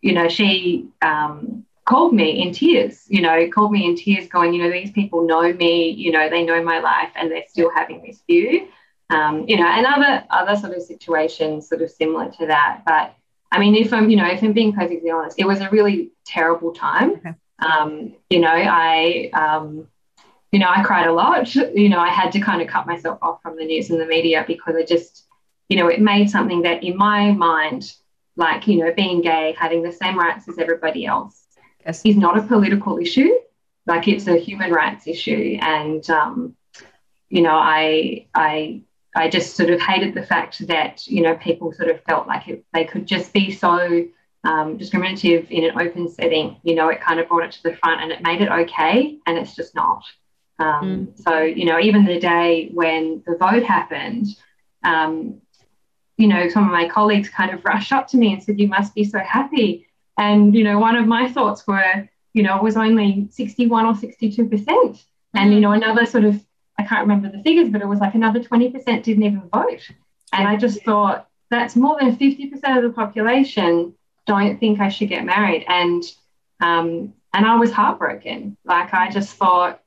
[0.00, 4.52] you know, she um, called me in tears, you know, called me in tears going,
[4.52, 7.70] you know, these people know me, you know, they know my life and they're still
[7.74, 8.68] having this view
[9.10, 12.82] um, you know, and other other sort of situations sort of similar to that.
[12.84, 13.14] But
[13.52, 16.10] I mean, if I'm, you know, if I'm being perfectly honest, it was a really
[16.24, 17.12] terrible time.
[17.12, 17.34] Okay.
[17.60, 19.86] Um, you know, I, um,
[20.50, 21.54] you know, I cried a lot.
[21.54, 24.06] You know, I had to kind of cut myself off from the news and the
[24.06, 25.24] media because I just,
[25.68, 27.92] you know, it made something that in my mind,
[28.36, 31.45] like, you know, being gay, having the same rights as everybody else.
[32.04, 33.30] Is not a political issue.
[33.86, 36.56] Like it's a human rights issue, and um,
[37.28, 38.82] you know, I I
[39.14, 42.48] I just sort of hated the fact that you know people sort of felt like
[42.48, 44.04] it, they could just be so
[44.44, 46.56] um, discriminative in an open setting.
[46.64, 49.18] You know, it kind of brought it to the front and it made it okay,
[49.26, 50.02] and it's just not.
[50.58, 51.22] Um, mm.
[51.22, 54.26] So, you know, even the day when the vote happened,
[54.84, 55.40] um,
[56.16, 58.68] you know, some of my colleagues kind of rushed up to me and said, You
[58.68, 59.85] must be so happy.
[60.18, 63.94] And, you know, one of my thoughts were, you know, it was only 61 or
[63.94, 64.48] 62%.
[64.48, 64.98] Mm.
[65.34, 66.42] And, you know, another sort of,
[66.78, 69.88] I can't remember the figures, but it was like another 20% didn't even vote.
[70.32, 73.94] And I just thought, that's more than 50% of the population
[74.26, 75.64] don't think I should get married.
[75.68, 76.02] And,
[76.60, 78.56] um, and I was heartbroken.
[78.64, 79.80] Like, I just thought,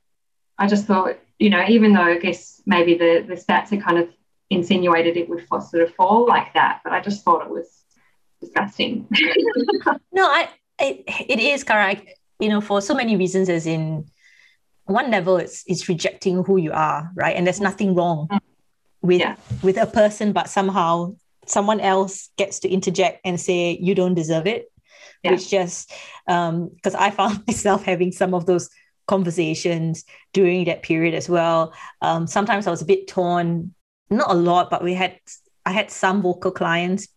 [0.58, 3.98] I just thought, you know, even though I guess maybe the, the stats are kind
[3.98, 4.08] of
[4.50, 7.79] insinuated it would sort of fall like that, but I just thought it was
[8.40, 9.06] disgusting.
[10.12, 10.48] no, I
[10.78, 12.08] it, it is correct.
[12.38, 14.06] You know, for so many reasons, as in
[14.84, 17.36] one level, it's it's rejecting who you are, right?
[17.36, 18.40] And there's nothing wrong mm.
[19.02, 19.36] with yeah.
[19.62, 21.14] with a person, but somehow
[21.46, 24.70] someone else gets to interject and say you don't deserve it,
[25.22, 25.32] yeah.
[25.32, 25.92] which just
[26.26, 28.70] because um, I found myself having some of those
[29.06, 31.74] conversations during that period as well.
[32.00, 33.74] Um, sometimes I was a bit torn,
[34.08, 35.18] not a lot, but we had
[35.66, 37.08] I had some vocal clients,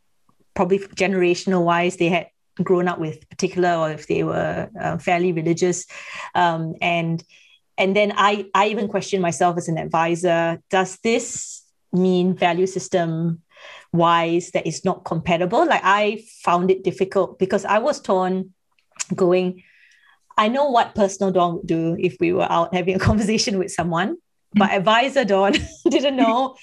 [0.53, 2.27] probably generational wise, they had
[2.61, 5.85] grown up with particular or if they were uh, fairly religious,
[6.35, 7.23] um, and
[7.77, 10.61] and then I I even questioned myself as an advisor.
[10.69, 13.41] Does this mean value system
[13.91, 15.65] wise that is not compatible?
[15.65, 18.53] Like I found it difficult because I was torn,
[19.15, 19.63] going
[20.37, 23.71] I know what personal Dawn would do if we were out having a conversation with
[23.71, 24.17] someone,
[24.53, 24.77] but mm.
[24.77, 25.53] advisor Dawn
[25.89, 26.55] didn't know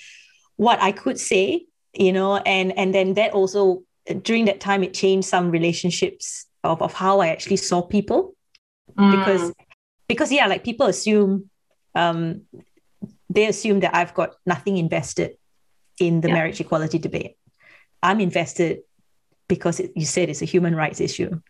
[0.56, 3.82] what I could say, you know, and and then that also
[4.22, 8.34] during that time it changed some relationships of, of how I actually saw people.
[8.96, 9.10] Mm.
[9.12, 9.52] Because
[10.08, 11.50] because yeah, like people assume
[11.94, 12.42] um
[13.28, 15.36] they assume that I've got nothing invested
[15.98, 16.34] in the yeah.
[16.34, 17.36] marriage equality debate.
[18.02, 18.80] I'm invested
[19.48, 21.40] because it, you said it's a human rights issue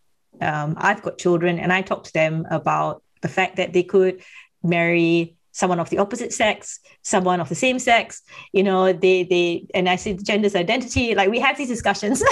[0.40, 4.22] um, I've got children and I talk to them about the fact that they could
[4.62, 9.66] marry someone of the opposite sex, someone of the same sex, you know, they they
[9.75, 12.23] and I say gender's identity, like we have these discussions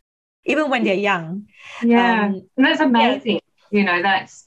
[0.44, 1.46] even when they're young.
[1.82, 2.24] Yeah.
[2.24, 3.40] Um, and that's amazing.
[3.70, 3.78] Yeah.
[3.78, 4.44] You know, that's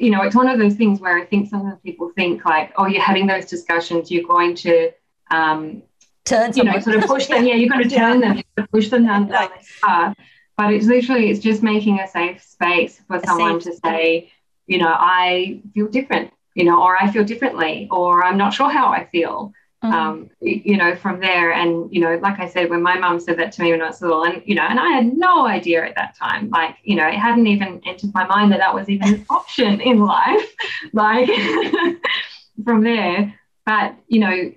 [0.00, 2.86] you know, it's one of those things where I think sometimes people think like, oh,
[2.86, 4.90] you're having those discussions, you're going to
[5.30, 5.82] um
[6.24, 7.44] turn you know, sort of push them.
[7.48, 9.52] Yeah, you're going to turn them, push them down that
[9.82, 10.16] path.
[10.56, 14.32] But it's literally it's just making a safe space for someone to say,
[14.66, 18.70] you know, I feel different, you know, or I feel differently, or I'm not sure
[18.70, 19.52] how I feel.
[19.84, 19.94] Mm-hmm.
[19.94, 23.38] Um, you know, from there, and you know, like I said, when my mum said
[23.38, 25.84] that to me when I was little, and you know, and I had no idea
[25.84, 28.88] at that time, like you know, it hadn't even entered my mind that that was
[28.88, 30.52] even an option in life,
[30.92, 31.28] like
[32.64, 33.32] from there.
[33.64, 34.52] But you know,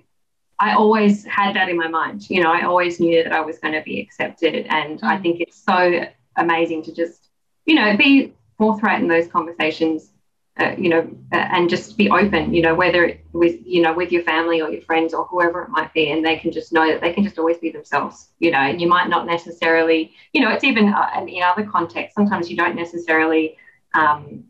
[0.62, 2.30] I always had that in my mind.
[2.30, 4.66] You know, I always knew that I was going to be accepted.
[4.70, 5.02] And mm.
[5.02, 6.04] I think it's so
[6.36, 7.30] amazing to just,
[7.66, 10.11] you know, be forthright in those conversations,
[10.60, 11.00] uh, you know,
[11.32, 14.60] uh, and just be open, you know, whether it with, you know, with your family
[14.60, 16.10] or your friends or whoever it might be.
[16.10, 18.80] And they can just know that they can just always be themselves, you know, and
[18.80, 22.76] you might not necessarily, you know, it's even uh, in other contexts, sometimes you don't
[22.76, 23.56] necessarily,
[23.94, 24.44] um,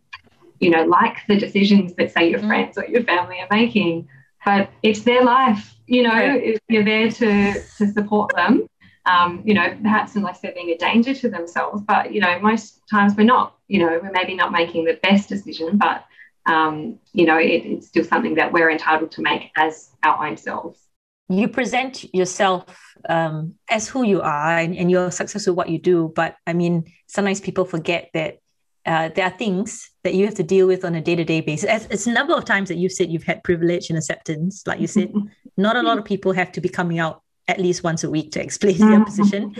[0.59, 2.49] you know, like the decisions that, say, your mm.
[2.49, 4.09] friends or your family are making
[4.45, 5.75] but it's their life.
[5.87, 6.59] You know, right.
[6.69, 8.67] you're there to to support them.
[9.05, 11.83] Um, you know, perhaps unless they're being a danger to themselves.
[11.83, 13.57] But you know, most times we're not.
[13.67, 16.05] You know, we're maybe not making the best decision, but
[16.47, 20.37] um, you know, it, it's still something that we're entitled to make as our own
[20.37, 20.81] selves.
[21.29, 22.65] You present yourself
[23.09, 26.13] um, as who you are, and, and you're successful at what you do.
[26.15, 28.39] But I mean, sometimes people forget that
[28.85, 31.69] uh, there are things that you have to deal with on a day-to-day basis.
[31.69, 34.81] As, it's a number of times that you've said you've had privilege and acceptance, like
[34.81, 35.13] you said,
[35.57, 38.33] not a lot of people have to be coming out at least once a week
[38.33, 39.05] to explain their mm-hmm.
[39.05, 39.57] position.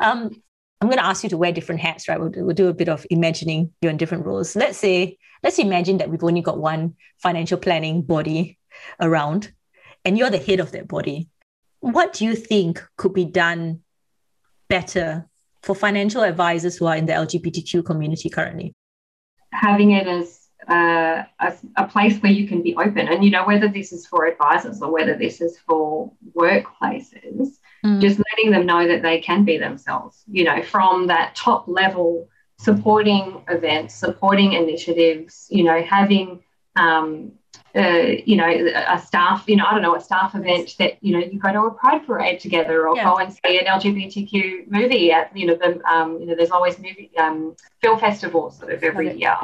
[0.00, 0.42] Um,
[0.80, 2.18] I'm going to ask you to wear different hats, right?
[2.18, 4.56] We'll, we'll do a bit of imagining you're in different roles.
[4.56, 8.58] Let's say, let's imagine that we've only got one financial planning body
[8.98, 9.52] around,
[10.04, 11.28] and you're the head of that body.
[11.80, 13.80] What do you think could be done
[14.68, 15.28] better
[15.62, 18.74] for financial advisors who are in the LGBTQ community currently?
[19.52, 23.46] Having it as uh, a, a, place where you can be open, and you know
[23.46, 28.00] whether this is for advisors or whether this is for workplaces, mm.
[28.00, 30.22] just letting them know that they can be themselves.
[30.30, 35.46] You know, from that top level, supporting events, supporting initiatives.
[35.50, 36.42] You know, having
[36.76, 37.32] um,
[37.76, 41.12] uh, you know, a staff, you know, I don't know, a staff event that, you
[41.12, 43.04] know, you go to a pride parade together or yeah.
[43.04, 46.78] go and see an LGBTQ movie at, you know, the, um, you know, there's always
[46.78, 49.36] movie, um, film festivals sort of every year.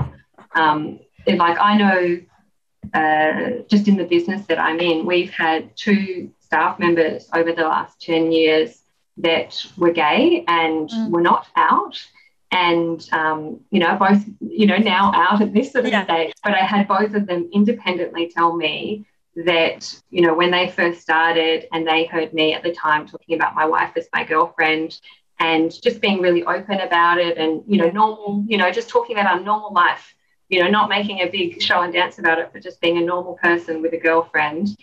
[0.57, 2.21] Um, like I know
[2.95, 7.63] uh, just in the business that I'm in, we've had two staff members over the
[7.63, 8.83] last 10 years
[9.19, 11.11] that were gay and mm.
[11.11, 12.03] were not out.
[12.53, 16.05] And, um, you know, both, you know, now out at this sort of yeah.
[16.05, 20.69] stage, but I had both of them independently tell me that, you know, when they
[20.69, 24.25] first started and they heard me at the time talking about my wife as my
[24.25, 24.99] girlfriend
[25.41, 29.19] and just being really open about it and, you know, normal, you know, just talking
[29.19, 30.15] about our normal life,
[30.49, 33.01] you know, not making a big show and dance about it, but just being a
[33.01, 34.77] normal person with a girlfriend.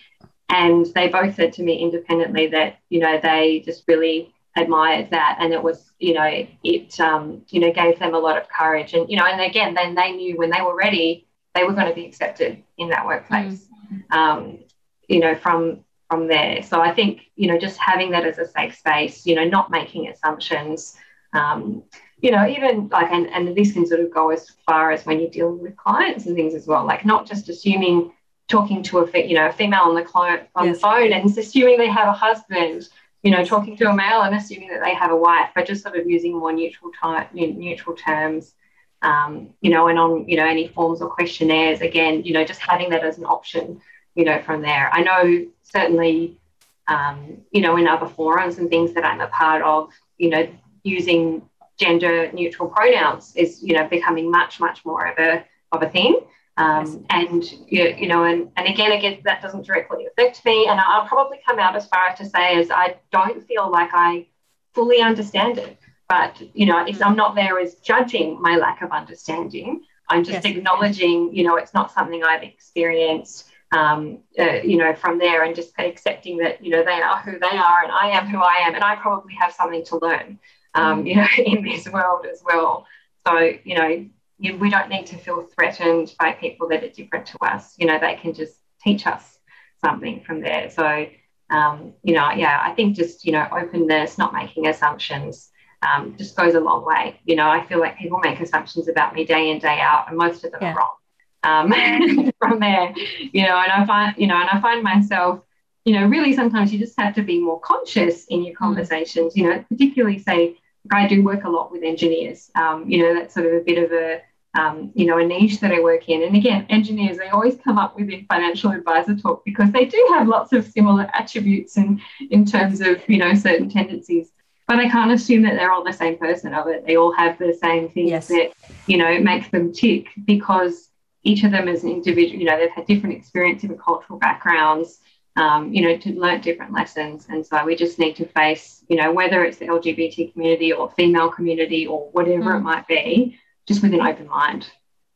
[0.50, 5.38] And they both said to me independently that, you know, they just really admired that.
[5.40, 8.94] And it was, you know, it, um, you know, gave them a lot of courage.
[8.94, 11.88] And, you know, and again, then they knew when they were ready, they were going
[11.88, 14.16] to be accepted in that workplace, mm.
[14.16, 14.60] um,
[15.08, 16.62] you know, from from there.
[16.62, 19.72] So I think, you know, just having that as a safe space, you know, not
[19.72, 20.96] making assumptions,
[21.34, 21.84] um,
[22.24, 25.20] you know, even like, and, and this can sort of go as far as when
[25.20, 28.14] you're dealing with clients and things as well, like not just assuming
[28.48, 30.78] talking to a, you know, a female on the client on yes.
[30.78, 32.88] the phone and assuming they have a husband,
[33.24, 35.84] you know, talking to a male and assuming that they have a wife, but just
[35.84, 38.54] sort of using more neutral type, neutral terms,
[39.02, 42.62] um, you know, and on, you know, any forms or questionnaires, again, you know, just
[42.62, 43.82] having that as an option,
[44.16, 44.90] you know, from there.
[44.94, 46.40] I know certainly,
[46.88, 50.48] um, you know, in other forums and things that I'm a part of, you know,
[50.84, 51.42] using
[51.80, 56.20] gender neutral pronouns is, you know, becoming much, much more of a, of a thing.
[56.56, 60.68] Um, and you, know, and, and again, again, that doesn't directly affect me.
[60.68, 63.90] And I'll probably come out as far as to say as I don't feel like
[63.94, 64.28] I
[64.74, 65.78] fully understand it.
[66.08, 70.46] But you know, if I'm not there as judging my lack of understanding, I'm just
[70.46, 70.56] yes.
[70.56, 75.56] acknowledging, you know, it's not something I've experienced um, uh, you know, from there and
[75.56, 78.66] just accepting that, you know, they are who they are and I am who I
[78.68, 80.40] am and I probably have something to learn,
[80.74, 81.10] um, mm.
[81.10, 82.86] you know, in this world as well.
[83.28, 84.06] So, you know,
[84.40, 87.76] you, we don't need to feel threatened by people that are different to us.
[87.78, 89.40] You know, they can just teach us
[89.84, 90.70] something from there.
[90.70, 91.08] So,
[91.50, 95.50] um, you know, yeah, I think just, you know, openness, not making assumptions,
[95.82, 97.20] um, just goes a long way.
[97.26, 100.18] You know, I feel like people make assumptions about me day in, day out, and
[100.18, 100.74] most of them yeah.
[100.74, 100.96] are wrong
[101.44, 101.74] um,
[102.40, 102.94] from there,
[103.32, 105.42] you know, and I find, you know, and I find myself,
[105.86, 108.58] you know, really sometimes you just have to be more conscious in your mm.
[108.58, 110.58] conversations, you know, particularly say,
[110.92, 113.84] I do work a lot with engineers, um, you know, that's sort of a bit
[113.84, 114.22] of a,
[114.56, 116.24] um, you know, a niche that I work in.
[116.24, 120.28] And again, engineers, they always come up within financial advisor talk because they do have
[120.28, 124.32] lots of similar attributes in, in terms of, you know, certain tendencies.
[124.68, 126.86] But I can't assume that they're all the same person of it.
[126.86, 128.28] They all have the same things yes.
[128.28, 128.54] that,
[128.88, 130.90] you know, make them tick because
[131.24, 135.00] each of them is an individual, you know, they've had different experience, different cultural backgrounds,
[135.36, 137.28] um, you know, to learn different lessons.
[137.30, 140.92] And so we just need to face, you know, whether it's the LGBT community or
[140.92, 142.58] female community or whatever mm.
[142.58, 144.68] it might be, just with an open mind.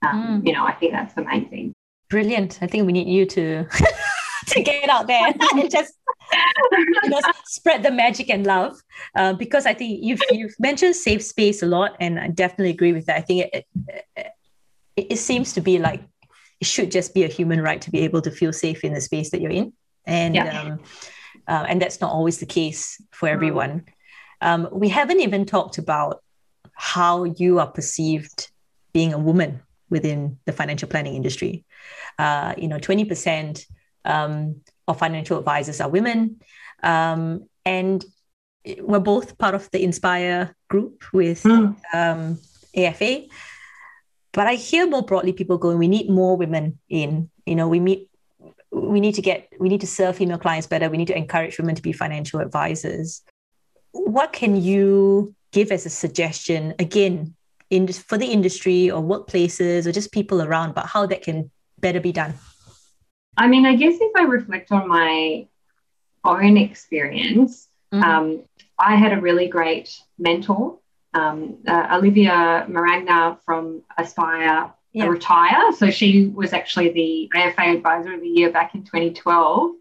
[0.06, 0.48] Um, mm.
[0.48, 1.74] You know, I think that's the main thing.
[2.10, 2.60] Brilliant.
[2.62, 3.66] I think we need you to
[4.48, 5.94] to get out there and just
[7.04, 8.80] you know, spread the magic and love.
[9.16, 12.94] Uh, because I think you've you've mentioned safe space a lot, and I definitely agree
[12.94, 13.18] with that.
[13.18, 14.28] I think it, it,
[14.96, 16.02] it, it seems to be like
[16.60, 19.02] it should just be a human right to be able to feel safe in the
[19.02, 19.74] space that you're in,
[20.08, 20.62] and yeah.
[20.62, 20.80] um,
[21.48, 23.34] uh, and that's not always the case for mm.
[23.34, 23.86] everyone.
[24.42, 26.24] Um, we haven't even talked about
[26.74, 28.50] how you are perceived
[28.94, 31.66] being a woman within the financial planning industry.
[32.20, 33.66] Uh, you know, 20%
[34.06, 36.40] um, of financial advisors are women.
[36.84, 38.04] Um, and
[38.80, 41.76] we're both part of the Inspire group with mm.
[41.94, 42.40] um,
[42.76, 43.24] AFA.
[44.34, 47.80] But I hear more broadly people going, we need more women in, you know, we
[47.80, 48.10] meet
[48.80, 50.90] we need to get we need to serve female clients better.
[50.90, 53.22] We need to encourage women to be financial advisors.
[53.92, 57.36] What can you give as a suggestion again
[57.70, 62.00] in for the industry or workplaces or just people around but how that can better
[62.00, 62.34] be done?
[63.38, 65.48] I mean i guess if i reflect on my
[66.24, 68.04] own experience mm-hmm.
[68.04, 68.44] um,
[68.80, 70.80] i had a really great mentor.
[71.14, 75.08] Um, uh, Olivia Maragna from Aspire yeah.
[75.08, 75.72] retire.
[75.74, 79.72] So she was actually the AFA Advisor of the Year back in 2012.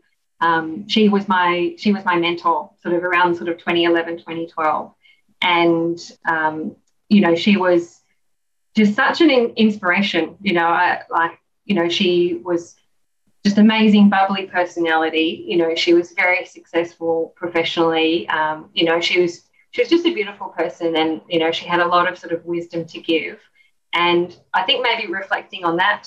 [0.40, 4.95] Um, she was my she was my mentor, sort of around sort of 2011, 2012,
[5.40, 6.76] and um,
[7.09, 8.01] you know she was
[8.74, 10.36] just such an in- inspiration.
[10.43, 12.76] You know, I, like you know she was
[13.45, 15.45] just amazing, bubbly personality.
[15.49, 18.28] You know, she was very successful professionally.
[18.28, 21.66] Um, you know, she was she was just a beautiful person and you know she
[21.66, 23.38] had a lot of sort of wisdom to give
[23.97, 26.05] and i think maybe reflecting on that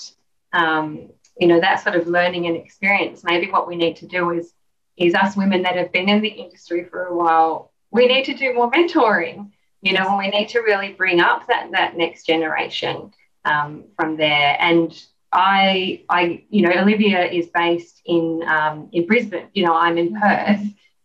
[0.52, 4.30] um, you know that sort of learning and experience maybe what we need to do
[4.30, 4.52] is
[4.96, 8.34] is us women that have been in the industry for a while we need to
[8.34, 9.50] do more mentoring
[9.82, 13.12] you know and we need to really bring up that that next generation
[13.44, 14.92] um, from there and
[15.32, 19.46] I, I, you know, Olivia is based in um, in Brisbane.
[19.54, 20.60] You know, I'm in Perth,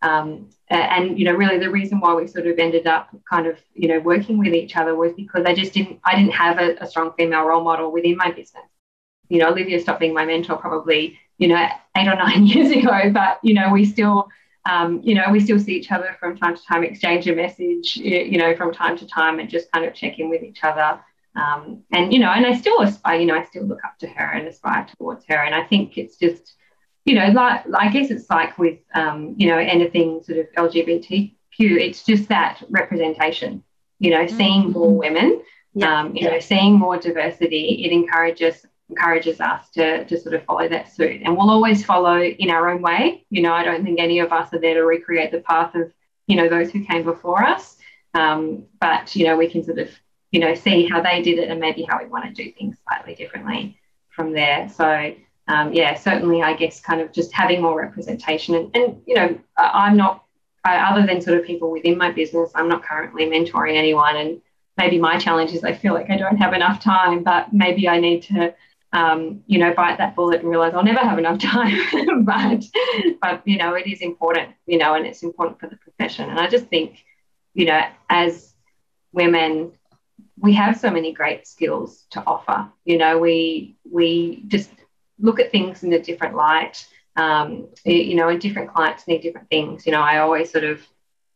[0.05, 3.57] um, and you know, really the reason why we sort of ended up kind of
[3.73, 6.75] you know working with each other was because I just didn't, I didn't have a,
[6.79, 8.63] a strong female role model within my business.
[9.29, 13.11] You know, Olivia stopped being my mentor probably you know eight or nine years ago,
[13.11, 14.29] but you know, we still.
[14.67, 17.97] Um, you know, we still see each other from time to time, exchange a message,
[17.97, 20.99] you know, from time to time, and just kind of check in with each other.
[21.35, 24.07] Um, and you know, and I still aspire, you know, I still look up to
[24.07, 25.35] her and aspire towards her.
[25.35, 26.55] And I think it's just,
[27.05, 31.31] you know, like I guess it's like with um, you know anything sort of LGBTQ,
[31.59, 33.63] it's just that representation.
[33.99, 34.37] You know, mm-hmm.
[34.37, 35.41] seeing more women,
[35.73, 36.01] yeah.
[36.01, 36.33] um, you yeah.
[36.33, 41.21] know, seeing more diversity, it encourages encourages us to, to sort of follow that suit.
[41.23, 43.25] And we'll always follow in our own way.
[43.31, 45.91] You know, I don't think any of us are there to recreate the path of,
[46.27, 47.77] you know, those who came before us.
[48.13, 49.89] Um, but, you know, we can sort of
[50.35, 52.75] you know, see how they did it and maybe how we want to do things
[52.85, 53.79] slightly differently
[54.09, 54.67] from there.
[54.67, 55.15] So,
[55.47, 58.55] um, yeah, certainly, I guess, kind of just having more representation.
[58.55, 60.23] And, and you know, I'm not,
[60.63, 64.15] other than sort of people within my business, I'm not currently mentoring anyone.
[64.15, 64.41] And
[64.77, 67.99] maybe my challenge is I feel like I don't have enough time, but maybe I
[67.99, 68.55] need to,
[68.91, 72.25] um, you know, bite that bullet and realize I'll never have enough time.
[72.25, 72.63] but,
[73.21, 76.29] but, you know, it is important, you know, and it's important for the profession.
[76.29, 77.03] And I just think,
[77.53, 78.55] you know, as
[79.13, 79.73] women,
[80.37, 82.67] we have so many great skills to offer.
[82.83, 84.69] You know, we we just
[85.19, 86.87] look at things in a different light.
[87.17, 89.85] Um, you know, and different clients need different things.
[89.85, 90.81] You know, I always sort of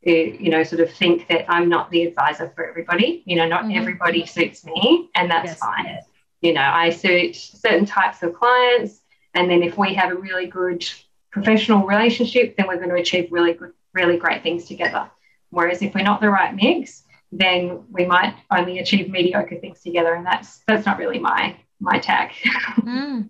[0.02, 3.24] you know sort of think that I'm not the advisor for everybody.
[3.26, 3.78] You know, not mm-hmm.
[3.78, 5.86] everybody suits me, and that's yes, fine.
[5.86, 6.06] Yes.
[6.42, 9.02] You know, I suit certain types of clients,
[9.34, 10.86] and then if we have a really good
[11.32, 15.10] professional relationship, then we're going to achieve really good, really great things together.
[15.50, 20.14] Whereas if we're not the right mix, then we might only achieve mediocre things together
[20.14, 22.32] and that's that's not really my my tag
[22.78, 23.30] mm.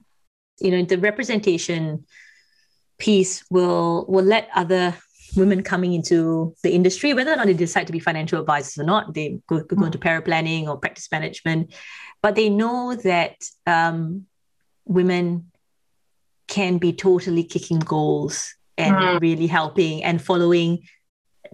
[0.61, 2.05] You know the representation
[2.97, 4.95] piece will will let other
[5.35, 8.83] women coming into the industry whether or not they decide to be financial advisors or
[8.83, 11.73] not they go, go into paraplanning or practice management
[12.21, 13.35] but they know that
[13.67, 14.25] um,
[14.85, 15.51] women
[16.47, 19.21] can be totally kicking goals and mm.
[19.21, 20.79] really helping and following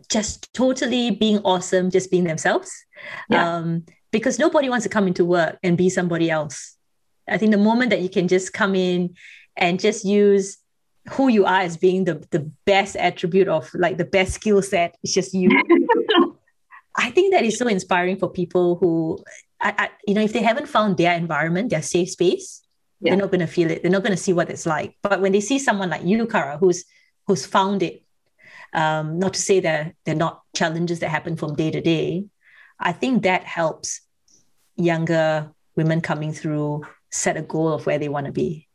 [0.09, 2.71] just totally being awesome, just being themselves.
[3.29, 3.57] Yeah.
[3.57, 6.74] Um, because nobody wants to come into work and be somebody else.
[7.27, 9.15] I think the moment that you can just come in
[9.57, 10.57] and just use
[11.11, 14.97] who you are as being the, the best attribute of like the best skill set,
[15.03, 15.49] it's just you.
[16.97, 19.19] I think that is so inspiring for people who,
[19.59, 22.61] I, I, you know, if they haven't found their environment, their safe space,
[23.01, 23.11] yeah.
[23.11, 23.81] they're not going to feel it.
[23.81, 24.95] They're not going to see what it's like.
[25.01, 26.85] But when they see someone like you, Cara, who's
[27.27, 28.03] who's found it,
[28.73, 32.25] um, not to say that they're not challenges that happen from day to day.
[32.79, 34.01] I think that helps
[34.75, 36.83] younger women coming through
[37.15, 38.67] set a goal of where they want to be.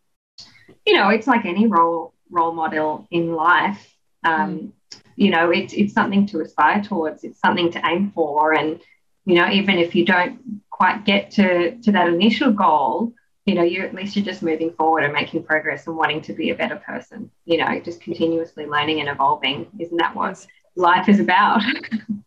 [0.87, 3.95] You know, it's like any role role model in life.
[4.25, 5.01] Um, mm.
[5.17, 7.25] You know, it's it's something to aspire towards.
[7.25, 8.81] It's something to aim for, and
[9.27, 13.13] you know, even if you don't quite get to to that initial goal,
[13.45, 16.33] you know, you at least you're just moving forward and making progress and wanting to
[16.33, 19.67] be a better person, you know, just continuously learning and evolving.
[19.79, 21.63] Isn't that what life is about?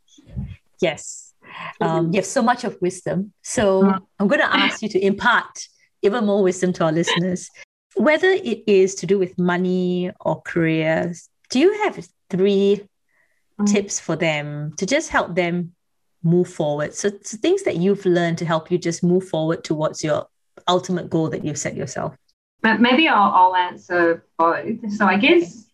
[0.81, 1.33] yes.
[1.81, 3.33] Um, you have so much of wisdom.
[3.41, 3.99] So mm.
[4.19, 5.67] I'm going to ask you to impart
[6.03, 7.49] even more wisdom to our listeners.
[7.95, 12.81] Whether it is to do with money or careers, do you have three
[13.59, 13.67] mm.
[13.67, 15.73] tips for them to just help them
[16.23, 16.93] move forward?
[16.93, 20.27] So, so things that you've learned to help you just move forward towards your
[20.67, 22.15] ultimate goal that you've set yourself?
[22.61, 24.91] But Maybe I'll, I'll answer both.
[24.91, 25.65] So I guess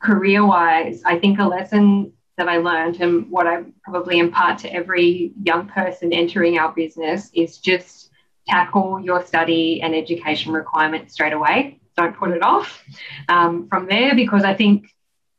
[0.00, 4.72] career wise, I think a lesson that I learned and what I probably impart to
[4.72, 8.07] every young person entering our business is just
[8.48, 11.80] tackle your study and education requirements straight away.
[11.96, 12.82] Don't put it off
[13.28, 14.94] um, from there because I think,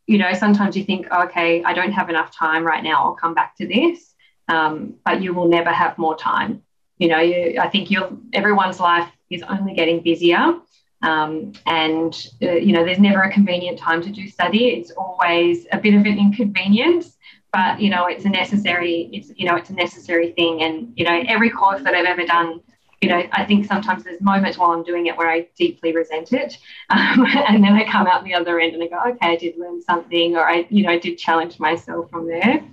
[0.08, 3.34] you know, sometimes you think, okay, I don't have enough time right now, I'll come
[3.34, 4.14] back to this.
[4.48, 6.64] Um, but you will never have more time
[7.00, 10.54] you know, you, I think you'll, everyone's life is only getting busier.
[11.02, 14.68] Um, and, uh, you know, there's never a convenient time to do study.
[14.68, 17.18] It's always a bit of an inconvenience,
[17.54, 20.62] but, you know, it's a necessary, it's, you know, it's a necessary thing.
[20.62, 22.60] And, you know, every course that I've ever done,
[23.02, 26.34] you know, I think sometimes there's moments while I'm doing it where I deeply resent
[26.34, 26.58] it.
[26.90, 29.58] Um, and then I come out the other end and I go, okay, I did
[29.58, 32.64] learn something, or I, you know, I did challenge myself from there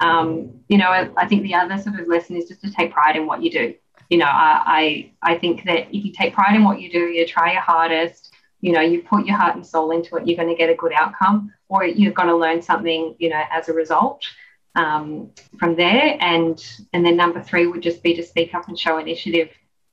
[0.00, 2.92] um, you know, I, I, think the other sort of lesson is just to take
[2.92, 3.74] pride in what you do.
[4.08, 7.00] You know, I, I, I think that if you take pride in what you do,
[7.00, 10.36] you try your hardest, you know, you put your heart and soul into it, you're
[10.36, 13.68] going to get a good outcome, or you're going to learn something, you know, as
[13.68, 14.24] a result
[14.74, 16.16] um, from there.
[16.20, 16.62] And
[16.92, 19.50] and then number three would just be to speak up and show initiative.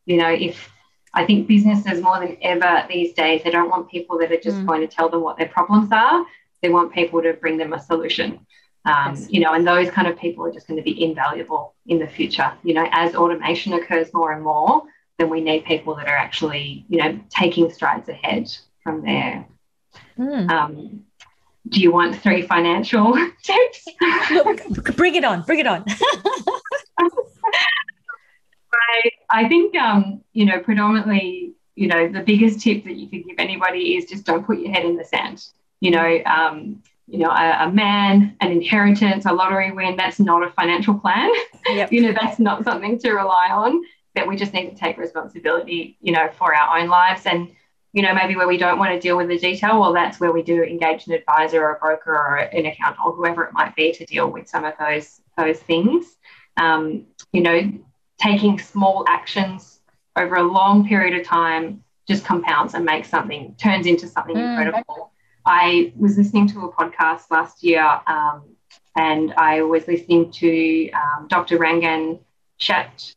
[0.08, 0.72] You know, if
[1.14, 4.58] I think businesses more than ever these days, they don't want people that are just
[4.58, 4.66] mm.
[4.66, 6.26] going to tell them what their problems are.
[6.62, 8.46] They want people to bring them a solution.
[8.86, 9.28] Um, yes.
[9.30, 12.08] You know, and those kind of people are just going to be invaluable in the
[12.08, 12.52] future.
[12.64, 14.84] You know, as automation occurs more and more,
[15.18, 18.50] then we need people that are actually, you know, taking strides ahead
[18.82, 19.46] from there.
[20.18, 20.50] Mm.
[20.50, 21.04] Um,
[21.70, 23.86] do you want three financial tips?
[24.96, 25.84] bring it on, bring it on.
[28.90, 33.28] I, I think, um, you know, predominantly, you know, the biggest tip that you could
[33.28, 35.46] give anybody is just don't put your head in the sand.
[35.80, 40.46] You know, um, you know, a, a, man, an inheritance, a lottery win, that's not
[40.46, 41.32] a financial plan.
[41.68, 41.92] Yep.
[41.94, 43.82] you know, that's not something to rely on.
[44.16, 47.28] That we just need to take responsibility, you know, for our own lives.
[47.28, 47.50] And,
[47.94, 50.32] you know, maybe where we don't want to deal with the detail, well, that's where
[50.32, 53.76] we do engage an advisor or a broker or an accountant or whoever it might
[53.76, 56.18] be to deal with some of those those things.
[56.58, 57.72] Um, you know,
[58.18, 59.80] taking small actions
[60.16, 64.50] over a long period of time just compounds and makes something, turns into something mm.
[64.50, 65.12] incredible.
[65.46, 68.44] I was listening to a podcast last year um,
[68.96, 71.58] and I was listening to um, Dr.
[71.58, 72.20] Rangan
[72.58, 73.14] Chat,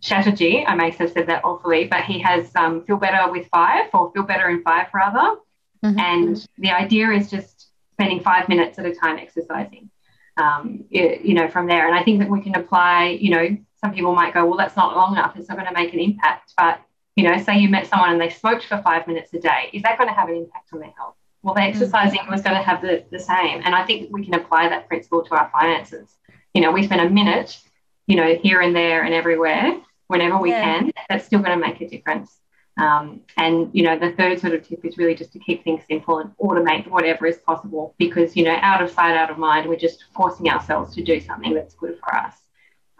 [0.00, 0.64] Chatterjee.
[0.66, 4.12] I may have said that awfully, but he has um, Feel Better with Five or
[4.12, 5.40] Feel Better in Five, rather.
[5.84, 5.98] Mm-hmm.
[5.98, 9.90] And the idea is just spending five minutes at a time exercising,
[10.36, 11.86] um, you know, from there.
[11.88, 14.76] And I think that we can apply, you know, some people might go, well, that's
[14.76, 15.36] not long enough.
[15.36, 16.52] It's not going to make an impact.
[16.56, 16.80] But,
[17.16, 19.70] you know, say you met someone and they smoked for five minutes a day.
[19.72, 21.14] Is that going to have an impact on their health?
[21.42, 23.62] Well, the exercising was going to have the, the same.
[23.64, 26.16] And I think we can apply that principle to our finances.
[26.54, 27.58] You know, we spend a minute,
[28.06, 30.62] you know, here and there and everywhere, whenever we yeah.
[30.62, 32.40] can, that's still going to make a difference.
[32.78, 35.82] Um, and you know, the third sort of tip is really just to keep things
[35.88, 39.68] simple and automate whatever is possible because you know, out of sight, out of mind,
[39.68, 42.34] we're just forcing ourselves to do something that's good for us.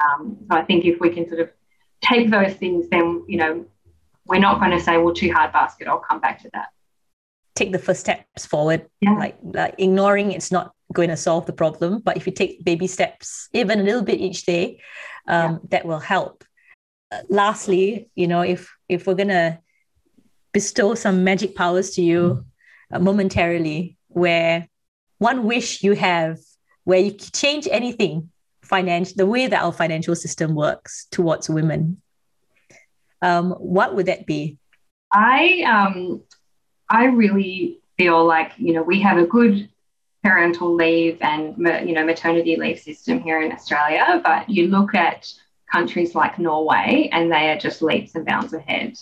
[0.04, 1.50] Um, so I think if we can sort of
[2.02, 3.66] take those things, then, you know,
[4.26, 6.68] we're not going to say, well, too hard basket, I'll come back to that.
[7.54, 8.86] Take the first steps forward.
[9.00, 9.14] Yeah.
[9.14, 12.00] Like, like ignoring it's not going to solve the problem.
[12.00, 14.80] But if you take baby steps, even a little bit each day,
[15.26, 15.58] um, yeah.
[15.70, 16.44] that will help.
[17.10, 19.60] Uh, lastly, you know, if if we're gonna
[20.52, 22.44] bestow some magic powers to you
[22.92, 24.68] uh, momentarily, where
[25.18, 26.38] one wish you have,
[26.84, 28.30] where you change anything
[28.68, 32.00] financial the way that our financial system works towards women.
[33.22, 34.58] Um, what would that be?
[35.12, 36.22] I um,
[36.88, 39.68] i really feel like you know we have a good
[40.22, 41.56] parental leave and
[41.86, 45.32] you know maternity leave system here in australia but you look at
[45.70, 48.94] countries like norway and they are just leaps and bounds ahead.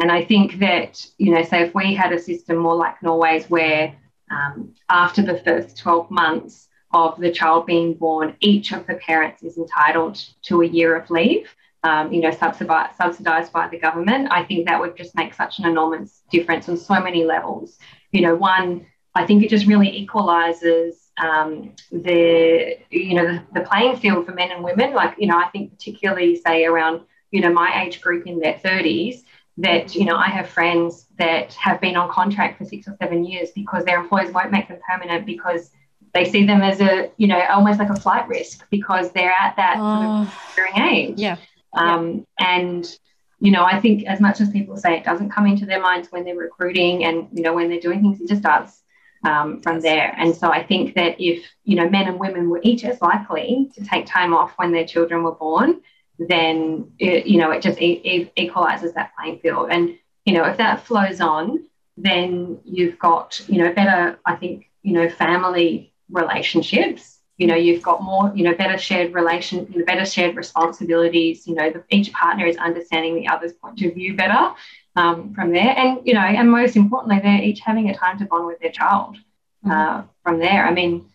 [0.00, 3.48] And i think that you know say if we had a system more like norway's
[3.48, 3.94] where
[4.30, 6.63] um, after the first 12 months
[6.94, 11.10] of the child being born, each of the parents is entitled to a year of
[11.10, 14.28] leave, um, you know, subsidized, subsidized by the government.
[14.30, 17.78] I think that would just make such an enormous difference on so many levels.
[18.12, 18.86] You know, one,
[19.16, 24.32] I think it just really equalizes um, the, you know, the, the playing field for
[24.32, 24.94] men and women.
[24.94, 27.00] Like, you know, I think particularly say around,
[27.32, 29.22] you know, my age group in their 30s,
[29.56, 33.24] that you know i have friends that have been on contract for six or seven
[33.24, 35.70] years because their employers won't make them permanent because
[36.14, 39.56] they see them as a you know almost like a flight risk because they're at
[39.56, 41.18] that oh, sort of age.
[41.18, 41.36] Yeah.
[41.74, 42.56] Um, yeah.
[42.56, 42.98] and
[43.40, 46.12] you know i think as much as people say it doesn't come into their minds
[46.12, 48.80] when they're recruiting and you know when they're doing things it just does
[49.24, 50.14] um, from there.
[50.18, 53.70] And so i think that if you know men and women were each as likely
[53.74, 55.80] to take time off when their children were born
[56.18, 59.68] then it, you know it just e- e- equalizes that playing field.
[59.70, 61.64] And you know if that flows on
[61.96, 67.18] then you've got you know better i think you know family relationships.
[67.38, 71.46] You know you've got more you know better shared relation you know, better shared responsibilities.
[71.46, 74.54] You know the, each partner is understanding the other's point of view better
[74.96, 75.76] um, from there.
[75.76, 78.70] And you know and most importantly they're each having a time to bond with their
[78.70, 79.16] child
[79.64, 79.70] mm-hmm.
[79.70, 80.64] uh, from there.
[80.64, 81.06] I mean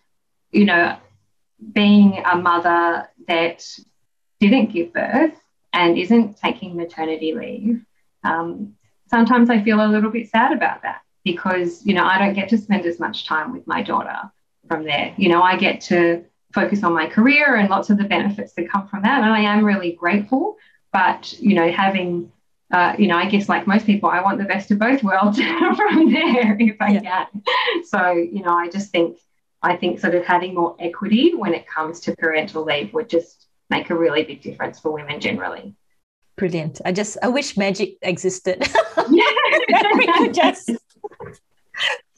[0.51, 0.97] you know
[1.73, 3.65] being a mother that
[4.39, 5.35] didn't give birth
[5.73, 7.85] and isn't taking maternity leave
[8.23, 8.75] um,
[9.09, 12.49] sometimes i feel a little bit sad about that because you know i don't get
[12.49, 14.19] to spend as much time with my daughter
[14.69, 15.13] from there.
[15.17, 18.69] You know, I get to focus on my career and lots of the benefits that
[18.69, 19.21] come from that.
[19.21, 20.55] And I am really grateful.
[20.93, 22.31] But, you know, having,
[22.71, 25.39] uh, you know, I guess like most people, I want the best of both worlds
[25.75, 27.25] from there if I yeah.
[27.25, 27.43] can.
[27.85, 29.17] So, you know, I just think,
[29.61, 33.47] I think sort of having more equity when it comes to parental leave would just
[33.69, 35.75] make a really big difference for women generally.
[36.37, 36.79] Brilliant.
[36.85, 38.67] I just, I wish magic existed.
[39.11, 39.83] Yeah.
[39.95, 40.71] we could just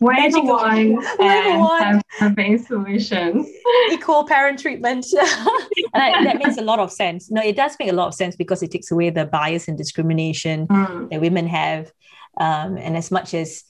[0.01, 3.45] Wave the wine and have a solution.
[3.91, 5.05] Equal parent treatment.
[5.93, 7.29] and that makes a lot of sense.
[7.29, 9.77] No, it does make a lot of sense because it takes away the bias and
[9.77, 11.09] discrimination mm.
[11.11, 11.91] that women have.
[12.39, 13.63] Um, and as much as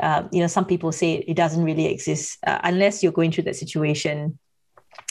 [0.00, 3.44] uh, you know, some people say it doesn't really exist uh, unless you're going through
[3.44, 4.38] that situation.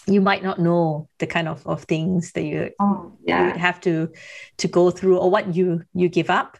[0.07, 3.39] You might not know the kind of, of things that you, oh, yeah.
[3.39, 4.11] you would have to
[4.57, 6.57] to go through or what you you give up.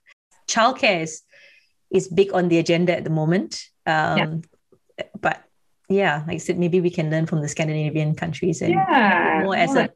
[0.47, 1.21] Childcare is
[1.95, 3.63] is big on the agenda at the moment.
[3.85, 5.05] Um, yeah.
[5.19, 5.43] But
[5.89, 9.55] yeah, like I said, maybe we can learn from the Scandinavian countries and yeah, more
[9.55, 9.89] as a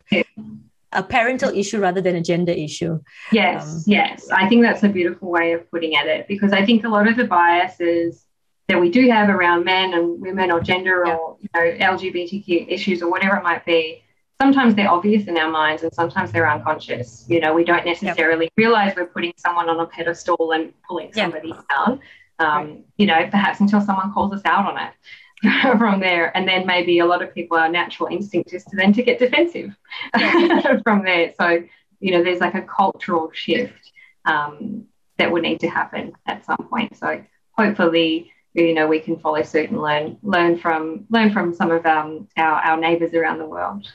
[0.91, 2.99] a parental issue rather than a gender issue.
[3.31, 4.29] Yes, um, yes.
[4.31, 7.07] I think that's a beautiful way of putting at it because I think a lot
[7.07, 8.25] of the biases
[8.67, 11.15] that we do have around men and women or gender yeah.
[11.15, 14.03] or you know LGBTQ issues or whatever it might be,
[14.41, 17.25] sometimes they're obvious in our minds and sometimes they're unconscious.
[17.27, 18.53] You know, we don't necessarily yep.
[18.55, 21.65] realize we're putting someone on a pedestal and pulling somebody yep.
[21.69, 21.99] down.
[22.39, 22.85] Um, right.
[22.97, 24.93] You know, perhaps until someone calls us out on it.
[25.77, 26.35] from there.
[26.35, 29.19] And then maybe a lot of people, our natural instinct is to then to get
[29.19, 29.73] defensive
[30.83, 31.33] from there.
[31.39, 31.63] So,
[32.01, 33.91] you know, there's like a cultural shift
[34.25, 34.85] um,
[35.17, 36.97] that would need to happen at some point.
[36.97, 41.71] So hopefully, you know, we can follow suit and learn learn from learn from some
[41.71, 43.89] of um, our, our neighbors around the world.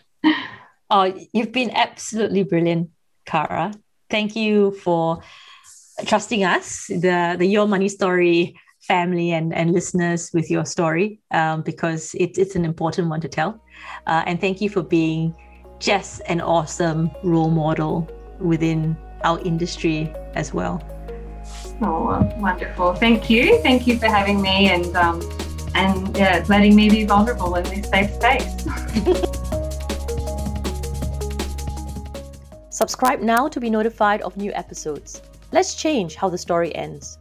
[0.91, 2.91] Oh, you've been absolutely brilliant,
[3.27, 3.73] Cara.
[4.11, 5.23] Thank you for
[6.07, 8.57] trusting us, the the Your Money Story
[8.87, 13.29] family and, and listeners with your story um, because it, it's an important one to
[13.29, 13.61] tell.
[14.07, 15.35] Uh, and thank you for being
[15.79, 18.09] just an awesome role model
[18.41, 20.83] within our industry as well.
[21.83, 22.95] Oh, wonderful.
[22.95, 23.61] Thank you.
[23.63, 25.21] Thank you for having me and, um,
[25.75, 29.41] and yeah, letting me be vulnerable in this safe space.
[32.75, 35.23] Subscribe now to be notified of new episodes.
[35.53, 37.19] Let's change how the story ends.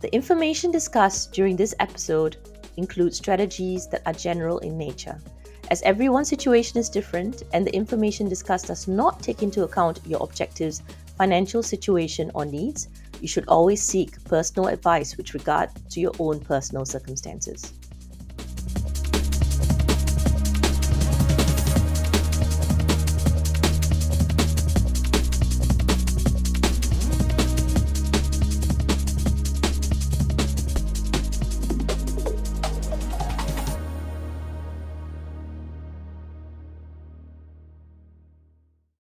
[0.00, 2.36] The information discussed during this episode
[2.76, 5.16] includes strategies that are general in nature.
[5.70, 10.20] As everyone's situation is different and the information discussed does not take into account your
[10.20, 10.82] objectives,
[11.16, 12.88] financial situation, or needs,
[13.20, 17.72] you should always seek personal advice with regard to your own personal circumstances.